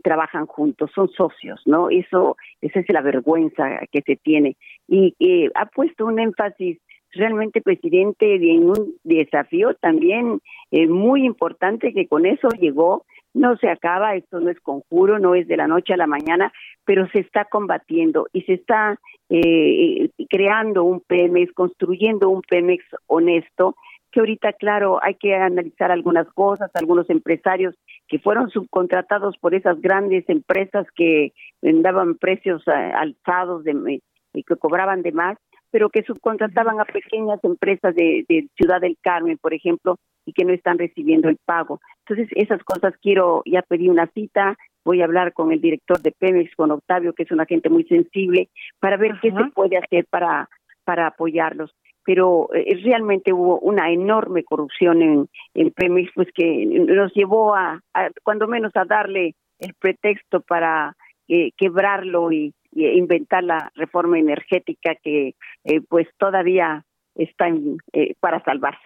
[0.03, 1.89] trabajan juntos, son socios, ¿no?
[1.89, 4.55] Eso, esa es la vergüenza que se tiene.
[4.87, 5.15] Y
[5.55, 6.77] ha puesto un énfasis
[7.15, 10.39] realmente presidente en un desafío también
[10.71, 13.05] eh, muy importante que con eso llegó.
[13.33, 16.53] No se acaba, esto no es conjuro, no es de la noche a la mañana,
[16.85, 18.97] pero se está combatiendo y se está
[19.29, 23.75] eh, creando un Pemex, construyendo un Pemex honesto,
[24.15, 27.75] que ahorita, claro, hay que analizar algunas cosas, algunos empresarios
[28.07, 34.01] que fueron subcontratados por esas grandes empresas que daban precios eh, alzados de,
[34.33, 35.37] que cobraban de más,
[35.71, 40.53] pero que subcontrataban a pequeñas empresas de, Ciudad del Carmen, por ejemplo, y que no
[40.53, 41.79] están recibiendo el pago.
[42.07, 46.11] Entonces, esas cosas quiero, ya pedí una cita, voy a hablar con el director de
[46.11, 48.49] Pemex, con Octavio, que es una gente muy sensible,
[48.79, 50.49] para ver qué se puede hacer para,
[50.83, 51.75] para apoyarlos.
[52.03, 57.81] Pero eh, realmente hubo una enorme corrupción en, en Pemex, pues que nos llevó a,
[58.23, 60.95] cuando menos, a darle el pretexto para
[61.27, 66.83] eh, quebrarlo y, inventar la reforma energética que eh, pues todavía
[67.15, 67.47] está
[67.93, 68.83] eh, para salvarse.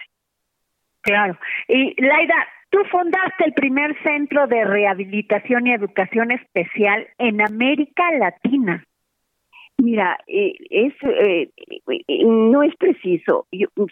[1.01, 1.37] Claro.
[1.67, 2.35] Y Laida,
[2.69, 8.85] tú fundaste el primer centro de rehabilitación y educación especial en América Latina.
[9.77, 10.93] Mira, eh, es
[12.25, 13.47] no es preciso.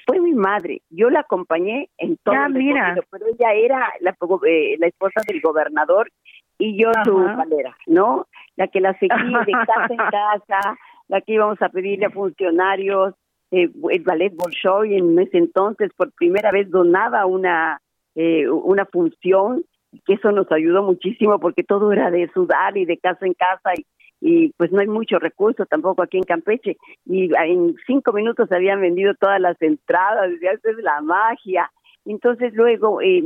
[0.05, 0.81] fue mi madre.
[0.89, 2.35] Yo la acompañé en todo.
[2.35, 2.97] Ah, mira.
[3.09, 4.15] pero ella era la,
[4.79, 6.11] la esposa del gobernador
[6.57, 8.27] y yo su valera, ¿no?
[8.55, 10.77] La que la seguí de casa en casa,
[11.07, 13.13] la que íbamos a pedirle a funcionarios,
[13.51, 17.79] eh, el ballet Bolshoi en ese entonces por primera vez donaba una
[18.15, 19.63] eh, una función
[20.05, 23.71] que eso nos ayudó muchísimo porque todo era de sudar y de casa en casa
[23.77, 23.85] y,
[24.19, 28.81] y pues no hay mucho recurso tampoco aquí en Campeche y en cinco minutos habían
[28.81, 31.71] vendido todas las entradas, ya esa es la magia
[32.07, 33.21] entonces luego eh,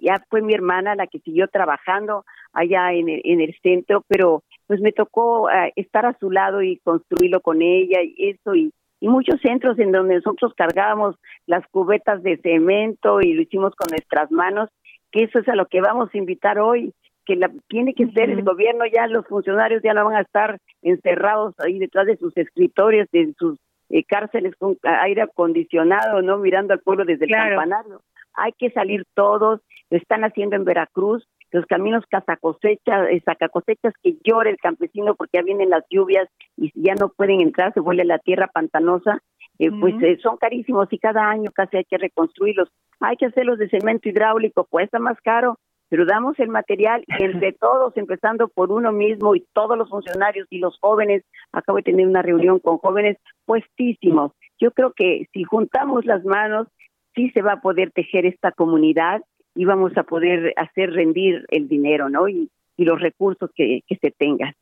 [0.00, 2.24] ya fue mi hermana la que siguió trabajando
[2.56, 6.62] allá en el, en el centro, pero pues me tocó eh, estar a su lado
[6.62, 11.66] y construirlo con ella y eso y, y muchos centros en donde nosotros cargábamos las
[11.68, 14.70] cubetas de cemento y lo hicimos con nuestras manos,
[15.12, 16.92] que eso es a lo que vamos a invitar hoy,
[17.26, 20.58] que la, tiene que ser el gobierno ya, los funcionarios ya no van a estar
[20.80, 23.58] encerrados ahí detrás de sus escritorios, de sus
[23.90, 26.38] eh, cárceles con aire acondicionado, ¿no?
[26.38, 28.00] Mirando al pueblo desde el campanario.
[28.32, 34.16] Hay que salir todos, lo están haciendo en Veracruz, los caminos cazacosechas, eh, sacacosechas que
[34.24, 38.04] llora el campesino porque ya vienen las lluvias y ya no pueden entrar, se vuelve
[38.04, 39.20] la tierra pantanosa,
[39.58, 42.68] eh, pues eh, son carísimos y cada año casi hay que reconstruirlos.
[43.00, 47.52] Hay que hacerlos de cemento hidráulico, cuesta más caro, pero damos el material y entre
[47.52, 52.06] todos, empezando por uno mismo y todos los funcionarios y los jóvenes, acabo de tener
[52.06, 54.32] una reunión con jóvenes puestísimos.
[54.58, 56.68] Yo creo que si juntamos las manos
[57.14, 59.22] sí se va a poder tejer esta comunidad
[59.56, 62.28] y vamos a poder hacer rendir el dinero, ¿no?
[62.28, 64.52] Y, los recursos que, que se tengan.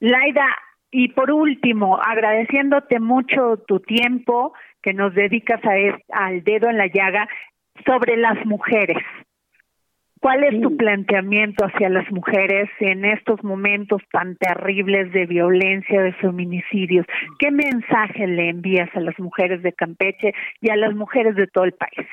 [0.00, 0.46] Laida,
[0.90, 6.86] y por último, agradeciéndote mucho tu tiempo, que nos dedicas a al dedo en la
[6.86, 7.28] llaga
[7.84, 8.96] sobre las mujeres.
[10.20, 16.14] ¿Cuál es tu planteamiento hacia las mujeres en estos momentos tan terribles de violencia, de
[16.14, 17.04] feminicidios?
[17.38, 21.64] ¿Qué mensaje le envías a las mujeres de Campeche y a las mujeres de todo
[21.64, 22.06] el país?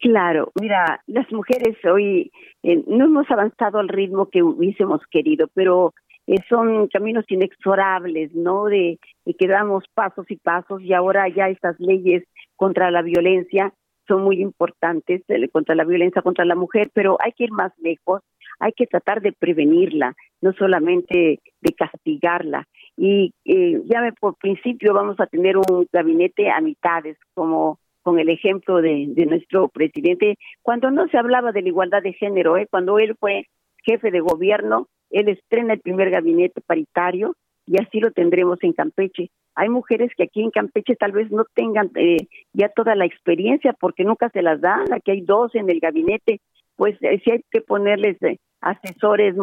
[0.00, 2.30] Claro, mira, las mujeres hoy
[2.62, 5.92] eh, no hemos avanzado al ritmo que hubiésemos querido, pero
[6.28, 8.66] eh, son caminos inexorables, ¿no?
[8.66, 8.98] De,
[9.38, 12.22] que damos pasos y pasos y ahora ya estas leyes
[12.56, 13.72] contra la violencia
[14.06, 17.72] son muy importantes eh, contra la violencia contra la mujer, pero hay que ir más
[17.78, 18.20] lejos,
[18.58, 22.66] hay que tratar de prevenirla, no solamente de castigarla.
[22.96, 27.78] Y eh, ya por principio vamos a tener un gabinete a mitades, como
[28.08, 32.14] con el ejemplo de, de nuestro presidente, cuando no se hablaba de la igualdad de
[32.14, 32.66] género, ¿eh?
[32.70, 33.44] cuando él fue
[33.84, 37.34] jefe de gobierno, él estrena el primer gabinete paritario
[37.66, 39.28] y así lo tendremos en Campeche.
[39.54, 42.16] Hay mujeres que aquí en Campeche tal vez no tengan eh,
[42.54, 46.40] ya toda la experiencia porque nunca se las dan, aquí hay dos en el gabinete,
[46.76, 49.34] pues eh, sí hay que ponerles eh, asesores,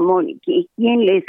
[0.44, 1.24] quien les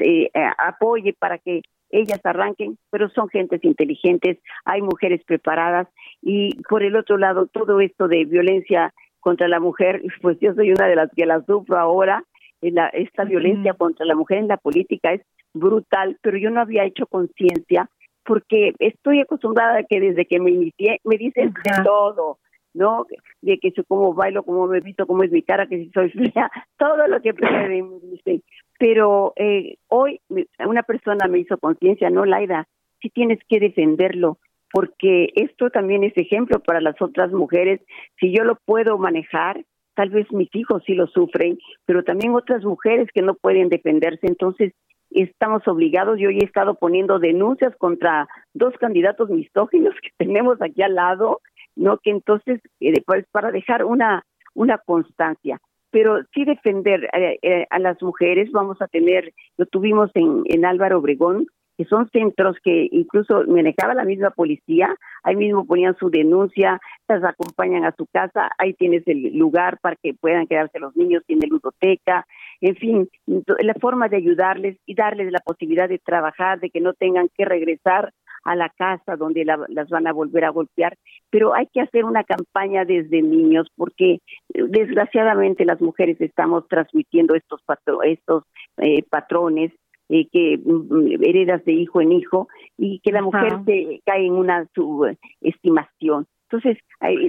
[0.57, 1.61] apoye para que
[1.91, 5.87] ellas arranquen, pero son gentes inteligentes, hay mujeres preparadas
[6.22, 10.70] y por el otro lado todo esto de violencia contra la mujer, pues yo soy
[10.70, 12.24] una de las que la sufro ahora,
[12.60, 16.84] la, esta violencia contra la mujer en la política es brutal, pero yo no había
[16.84, 17.88] hecho conciencia
[18.24, 22.38] porque estoy acostumbrada a que desde que me inicié me dicen de todo,
[22.74, 23.06] ¿no?
[23.40, 26.10] De que soy como bailo, como me visto, cómo es mi cara, que si soy
[26.10, 28.42] fea, todo lo que me dicen.
[28.78, 30.20] Pero eh, hoy
[30.58, 32.66] una persona me hizo conciencia, no, Laida,
[33.00, 34.38] si tienes que defenderlo,
[34.77, 37.81] porque esto también es ejemplo para las otras mujeres.
[38.20, 39.64] Si yo lo puedo manejar,
[39.95, 41.57] tal vez mis hijos sí lo sufren,
[41.87, 44.27] pero también otras mujeres que no pueden defenderse.
[44.27, 44.74] Entonces,
[45.09, 50.95] estamos obligados, yo he estado poniendo denuncias contra dos candidatos misóginos que tenemos aquí al
[50.95, 51.41] lado,
[51.74, 51.97] ¿no?
[51.97, 55.59] Que entonces, eh, pues para dejar una, una constancia,
[55.91, 60.66] pero sí defender eh, eh, a las mujeres, vamos a tener, lo tuvimos en, en
[60.66, 61.47] Álvaro Obregón,
[61.77, 67.22] que son centros que incluso manejaba la misma policía, ahí mismo ponían su denuncia, las
[67.24, 71.47] acompañan a su casa, ahí tienes el lugar para que puedan quedarse los niños, tiene
[71.47, 72.27] ludoteca,
[72.61, 76.95] en fin, la forma de ayudarles y darles la posibilidad de trabajar, de que no
[76.95, 78.12] tengan que regresar
[78.47, 80.97] a la casa donde las van a volver a golpear,
[81.31, 87.61] pero hay que hacer una campaña desde niños porque desgraciadamente las mujeres estamos transmitiendo estos
[88.05, 88.45] estos
[88.79, 89.72] eh, patrones
[90.09, 94.34] eh, que mm, heredas de hijo en hijo y que la mujer se cae en
[94.34, 96.26] una subestimación.
[96.50, 96.78] Entonces,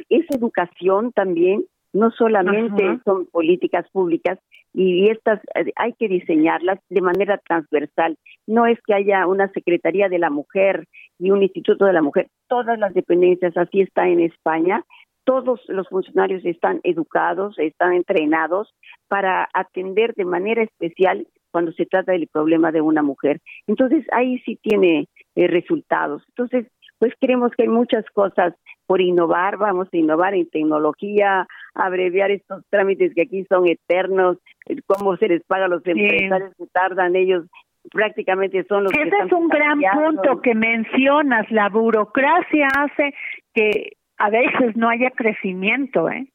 [0.09, 4.39] esa educación también no solamente son políticas públicas
[4.73, 8.17] y estas eh, hay que diseñarlas de manera transversal.
[8.45, 10.86] No es que haya una Secretaría de la Mujer
[11.17, 12.28] y un Instituto de la Mujer.
[12.47, 14.84] Todas las dependencias, así está en España,
[15.23, 18.73] todos los funcionarios están educados, están entrenados
[19.07, 21.28] para atender de manera especial
[21.58, 23.39] cuando se trata del problema de una mujer.
[23.66, 26.22] Entonces, ahí sí tiene eh, resultados.
[26.28, 26.68] Entonces,
[26.99, 28.53] pues creemos que hay muchas cosas
[28.86, 34.38] por innovar, vamos a innovar en tecnología, abreviar estos trámites que aquí son eternos,
[34.86, 37.45] cómo se les paga a los empresarios que tardan ellos
[37.91, 41.49] prácticamente son los que ese es un gran punto que mencionas.
[41.49, 43.16] La burocracia hace
[43.55, 46.28] que a veces no haya crecimiento eh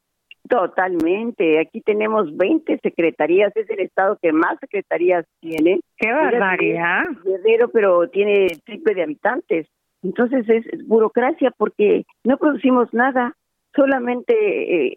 [0.49, 1.61] Totalmente.
[1.61, 3.57] Aquí tenemos 20 secretarías.
[3.57, 5.81] Es el estado que más secretarías tiene.
[5.97, 7.05] ¡Qué barbaridad!
[7.25, 9.67] Guerrero, pero tiene triple de habitantes.
[10.03, 13.35] Entonces es, burocracia porque no producimos nada.
[13.75, 14.93] Solamente eh,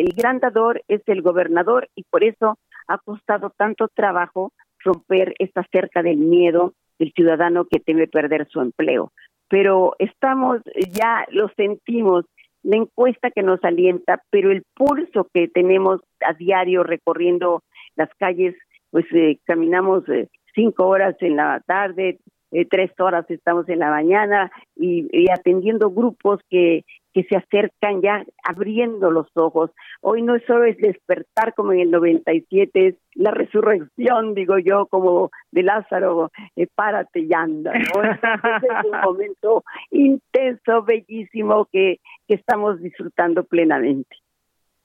[0.00, 4.52] el gran dador es el gobernador y por eso ha costado tanto trabajo
[4.84, 9.10] romper esta cerca del miedo del ciudadano que teme perder su empleo.
[9.48, 12.24] Pero estamos, ya lo sentimos,
[12.62, 17.62] la encuesta que nos alienta, pero el pulso que tenemos a diario recorriendo
[17.96, 18.54] las calles,
[18.90, 22.18] pues eh, caminamos eh, cinco horas en la tarde,
[22.52, 28.24] eh, tres horas estamos en la mañana y, atendiendo grupos que, que se acercan ya
[28.42, 29.70] abriendo los ojos.
[30.00, 35.30] Hoy no solo es despertar como en el 97, es la resurrección, digo yo, como
[35.50, 37.72] de Lázaro, eh, párate y anda.
[37.72, 38.02] ¿no?
[38.02, 44.16] es un momento intenso, bellísimo que, que estamos disfrutando plenamente.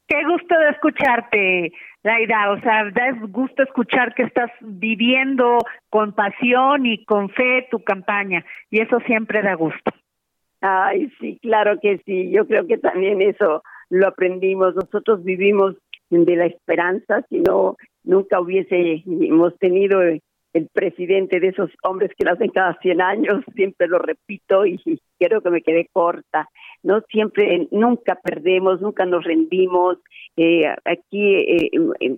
[0.07, 1.71] Qué gusto de escucharte,
[2.03, 2.51] Laida.
[2.51, 5.57] O sea, da gusto escuchar que estás viviendo
[5.89, 8.45] con pasión y con fe tu campaña.
[8.71, 9.91] Y eso siempre da gusto.
[10.61, 12.31] Ay, sí, claro que sí.
[12.31, 14.75] Yo creo que también eso lo aprendimos.
[14.75, 15.75] Nosotros vivimos
[16.09, 22.31] de la esperanza, si no, nunca hubiésemos tenido el presidente de esos hombres que lo
[22.31, 24.79] hacen cada 100 años, siempre lo repito y
[25.19, 26.49] creo que me quedé corta.
[26.83, 27.01] ¿no?
[27.09, 29.97] Siempre, nunca perdemos, nunca nos rendimos.
[30.35, 31.69] Eh, aquí, eh,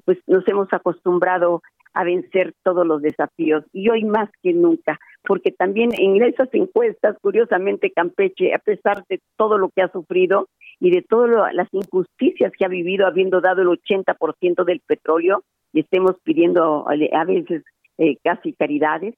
[0.05, 1.61] pues nos hemos acostumbrado
[1.93, 7.17] a vencer todos los desafíos y hoy más que nunca, porque también en esas encuestas,
[7.21, 10.47] curiosamente, Campeche, a pesar de todo lo que ha sufrido
[10.79, 15.43] y de todas las injusticias que ha vivido, habiendo dado el 80% del petróleo,
[15.73, 17.63] y estemos pidiendo a veces
[17.97, 19.13] eh, casi caridades,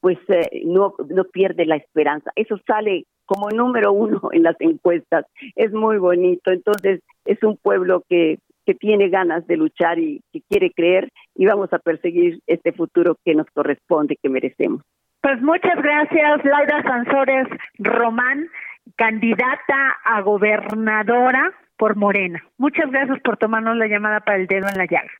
[0.00, 2.30] pues eh, no, no pierde la esperanza.
[2.36, 5.26] Eso sale como número uno en las encuestas.
[5.56, 6.50] Es muy bonito.
[6.50, 11.46] Entonces, es un pueblo que, que tiene ganas de luchar y que quiere creer y
[11.46, 14.82] vamos a perseguir este futuro que nos corresponde, que merecemos.
[15.20, 17.48] Pues muchas gracias, Laura Sansores
[17.78, 18.48] Román,
[18.96, 22.42] candidata a gobernadora por Morena.
[22.56, 25.10] Muchas gracias por tomarnos la llamada para el dedo en la llaga.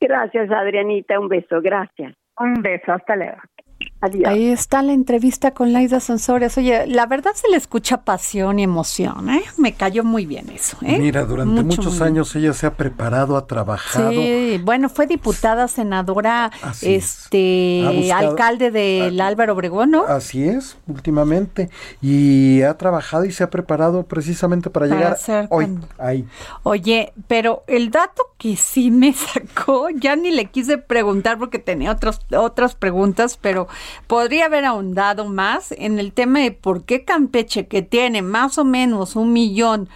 [0.00, 1.18] Gracias, Adrianita.
[1.18, 1.60] Un beso.
[1.60, 2.14] Gracias.
[2.38, 2.92] Un beso.
[2.92, 3.38] Hasta luego.
[4.00, 6.56] Ahí está la entrevista con Laida Sansores.
[6.58, 9.42] Oye, la verdad se le escucha pasión y emoción, ¿eh?
[9.56, 10.98] Me cayó muy bien eso, ¿eh?
[10.98, 14.10] Mira, durante muchos años ella se ha preparado, ha trabajado.
[14.10, 16.50] Sí, bueno, fue diputada, senadora,
[16.82, 20.04] este, alcalde del Álvaro Obregón, ¿no?
[20.04, 21.70] Así es, últimamente.
[22.02, 25.16] Y ha trabajado y se ha preparado precisamente para, llegar
[25.48, 26.26] hoy ahí.
[26.64, 31.92] Oye, pero el dato que sí me sacó, ya ni le quise preguntar porque tenía
[31.92, 33.68] otros, otras preguntas, pero
[34.06, 38.64] podría haber ahondado más en el tema de por qué Campeche, que tiene más o
[38.64, 39.88] menos un millón,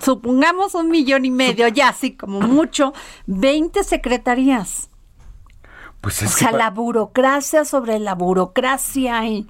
[0.00, 2.92] supongamos un millón y medio, ya así como mucho,
[3.26, 4.90] 20 secretarías.
[6.00, 9.48] Pues es o sea, la burocracia sobre la burocracia y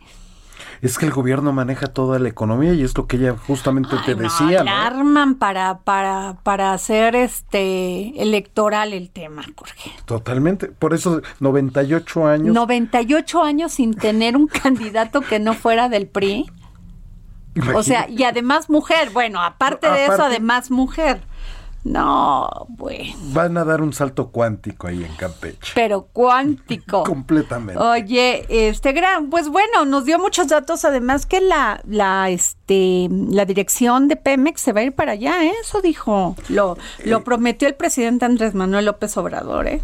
[0.83, 4.15] es que el gobierno maneja toda la economía y es lo que ella justamente te
[4.15, 4.65] decía.
[4.65, 4.71] ¿no?
[4.71, 9.93] arman para, para, para hacer este electoral el tema, Jorge.
[10.05, 10.69] Totalmente.
[10.69, 12.55] Por eso 98 años.
[12.55, 16.47] 98 años sin tener un candidato que no fuera del PRI.
[17.75, 19.11] O sea, y además mujer.
[19.11, 21.23] Bueno, aparte de eso, además mujer.
[21.87, 23.15] No, bueno.
[23.33, 25.73] Van a dar un salto cuántico ahí en Campeche.
[25.73, 27.03] Pero cuántico.
[27.05, 27.81] Completamente.
[27.81, 33.45] Oye, este gran, pues bueno, nos dio muchos datos, además que la, la, este, la
[33.45, 35.53] dirección de Pemex se va a ir para allá, ¿eh?
[35.63, 36.35] eso dijo.
[36.49, 39.81] Lo, lo eh, prometió el presidente Andrés Manuel López Obrador, ¿eh?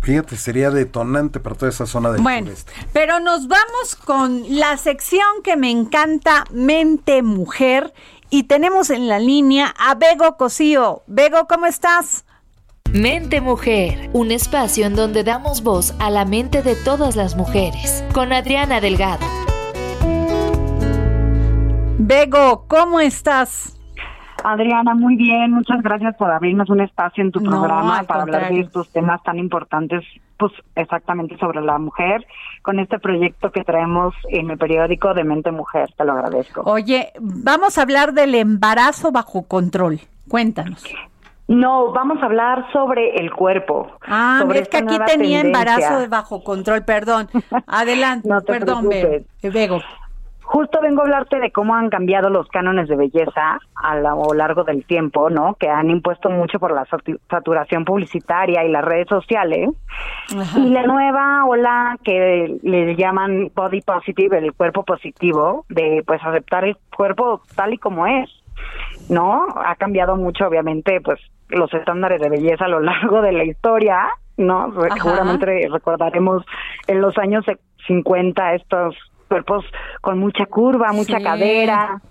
[0.00, 2.50] Fíjate, sería detonante para toda esa zona del bueno,
[2.92, 7.92] Pero nos vamos con la sección que me encanta, Mente Mujer,
[8.32, 11.02] y tenemos en la línea a Bego Cosío.
[11.06, 12.24] Bego, ¿cómo estás?
[12.90, 18.02] Mente Mujer, un espacio en donde damos voz a la mente de todas las mujeres,
[18.14, 19.26] con Adriana Delgado.
[21.98, 23.71] Bego, ¿cómo estás?
[24.44, 28.60] Adriana, muy bien, muchas gracias por abrirnos un espacio en tu programa para hablar de
[28.60, 30.04] estos temas tan importantes,
[30.36, 32.26] pues exactamente sobre la mujer,
[32.62, 36.62] con este proyecto que traemos en el periódico de Mente Mujer, te lo agradezco.
[36.64, 40.84] Oye, vamos a hablar del embarazo bajo control, cuéntanos.
[41.48, 43.90] No, vamos a hablar sobre el cuerpo.
[44.06, 47.28] Ah, es que aquí tenía embarazo bajo control, perdón.
[47.66, 48.88] Adelante, no perdón,
[49.42, 49.80] Bego.
[50.52, 54.64] Justo vengo a hablarte de cómo han cambiado los cánones de belleza a lo largo
[54.64, 55.54] del tiempo, ¿no?
[55.54, 56.86] Que han impuesto mucho por la
[57.30, 59.70] saturación publicitaria y las redes sociales.
[60.54, 66.64] Y la nueva ola que le llaman body positive, el cuerpo positivo, de pues aceptar
[66.64, 68.28] el cuerpo tal y como es,
[69.08, 69.46] ¿no?
[69.56, 74.06] Ha cambiado mucho, obviamente, pues los estándares de belleza a lo largo de la historia,
[74.36, 74.70] ¿no?
[74.92, 76.44] Seguramente recordaremos
[76.88, 77.46] en los años
[77.86, 78.94] 50 estos
[79.32, 79.64] cuerpos
[80.02, 82.02] con mucha curva, mucha cadera.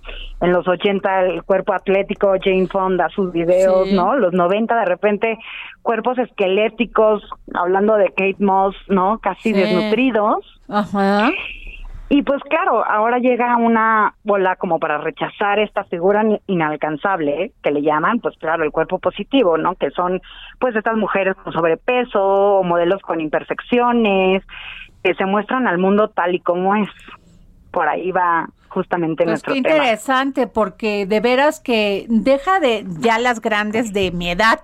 [0.41, 4.15] En los 80 el cuerpo atlético, Jane Fonda, sus videos, ¿no?
[4.15, 5.37] Los 90 de repente
[5.83, 7.21] cuerpos esqueléticos,
[7.53, 9.19] hablando de Kate Moss, ¿no?
[9.19, 10.59] Casi desnutridos.
[10.67, 11.29] Ajá.
[12.09, 17.83] Y pues claro, ahora llega una bola como para rechazar esta figura inalcanzable, que le
[17.83, 19.75] llaman, pues claro, el cuerpo positivo, ¿no?
[19.75, 20.21] Que son
[20.59, 24.43] pues estas mujeres con sobrepeso o modelos con imperfecciones,
[25.03, 26.89] que se muestran al mundo tal y como es.
[27.71, 33.19] Por ahí va justamente pues nuestro qué interesante porque de veras que deja de ya
[33.19, 34.61] las grandes de mi edad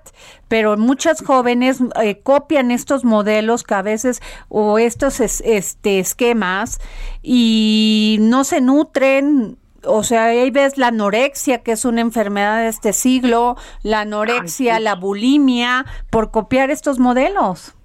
[0.47, 6.79] pero muchas jóvenes eh, copian estos modelos que a veces o estos este esquemas
[7.21, 12.67] y no se nutren o sea, ahí ves la anorexia, que es una enfermedad de
[12.67, 17.76] este siglo, la anorexia, la bulimia, por copiar estos modelos.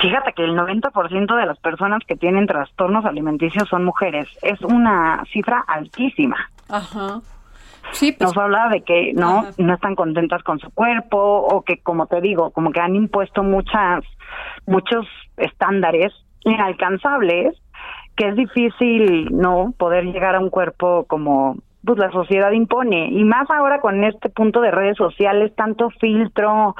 [0.00, 4.28] Fíjate que el 90% de las personas que tienen trastornos alimenticios son mujeres.
[4.42, 6.36] Es una cifra altísima.
[6.68, 7.20] Ajá.
[7.92, 11.78] Sí, pues, Nos habla de que no no están contentas con su cuerpo o que
[11.78, 14.04] como te digo, como que han impuesto muchas
[14.66, 17.56] muchos estándares inalcanzables
[18.16, 23.22] que es difícil no poder llegar a un cuerpo como pues la sociedad impone y
[23.24, 26.74] más ahora con este punto de redes sociales tanto filtro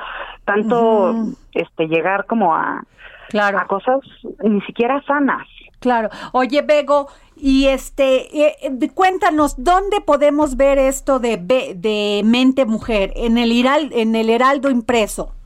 [0.44, 1.14] tanto
[1.52, 2.82] este llegar como a
[3.28, 3.58] claro.
[3.58, 4.00] a cosas
[4.42, 5.46] ni siquiera sanas
[5.78, 12.64] claro oye Bego y este eh, eh, cuéntanos dónde podemos ver esto de de mente
[12.66, 13.52] mujer en el
[13.92, 15.36] en el Heraldo impreso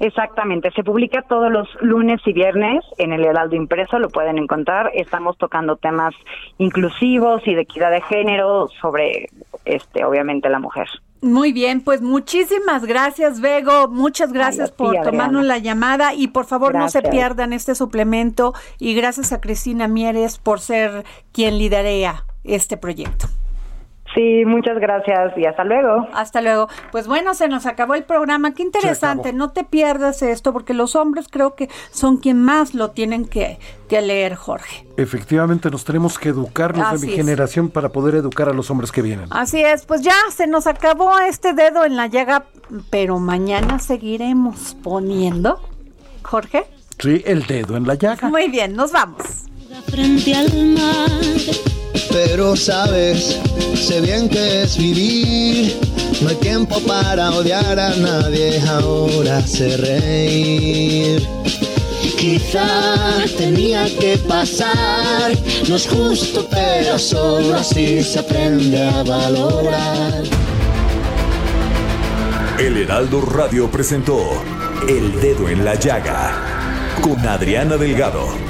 [0.00, 4.90] Exactamente, se publica todos los lunes y viernes en el Heraldo Impreso, lo pueden encontrar.
[4.94, 6.14] Estamos tocando temas
[6.56, 9.28] inclusivos y de equidad de género sobre,
[9.66, 10.88] este, obviamente, la mujer.
[11.22, 13.88] Muy bien, pues muchísimas gracias, Vego.
[13.88, 18.54] Muchas gracias por tomarnos la llamada y por favor no se pierdan este suplemento.
[18.78, 23.28] Y gracias a Cristina Mieres por ser quien lidera este proyecto.
[24.14, 26.08] Sí, muchas gracias y hasta luego.
[26.12, 26.68] Hasta luego.
[26.90, 28.54] Pues bueno, se nos acabó el programa.
[28.54, 29.32] Qué interesante.
[29.32, 33.58] No te pierdas esto porque los hombres creo que son quien más lo tienen que,
[33.88, 34.86] leer, Jorge.
[34.96, 39.02] Efectivamente, nos tenemos que educarnos de mi generación para poder educar a los hombres que
[39.02, 39.26] vienen.
[39.30, 39.86] Así es.
[39.86, 42.44] Pues ya se nos acabó este dedo en la llaga,
[42.90, 45.60] pero mañana seguiremos poniendo.
[46.22, 46.64] Jorge.
[46.98, 48.28] Sí, el dedo en la llaga.
[48.28, 49.49] Muy bien, nos vamos.
[49.70, 51.10] Frente al mar
[52.12, 53.38] pero sabes,
[53.74, 55.76] sé bien que es vivir.
[56.20, 61.26] No hay tiempo para odiar a nadie, ahora sé reír.
[62.18, 65.32] Quizá tenía que pasar,
[65.68, 70.22] no es justo, pero solo así se aprende a valorar.
[72.58, 74.18] El Heraldo Radio presentó
[74.86, 76.50] El Dedo en la Llaga
[77.00, 78.49] con Adriana Delgado.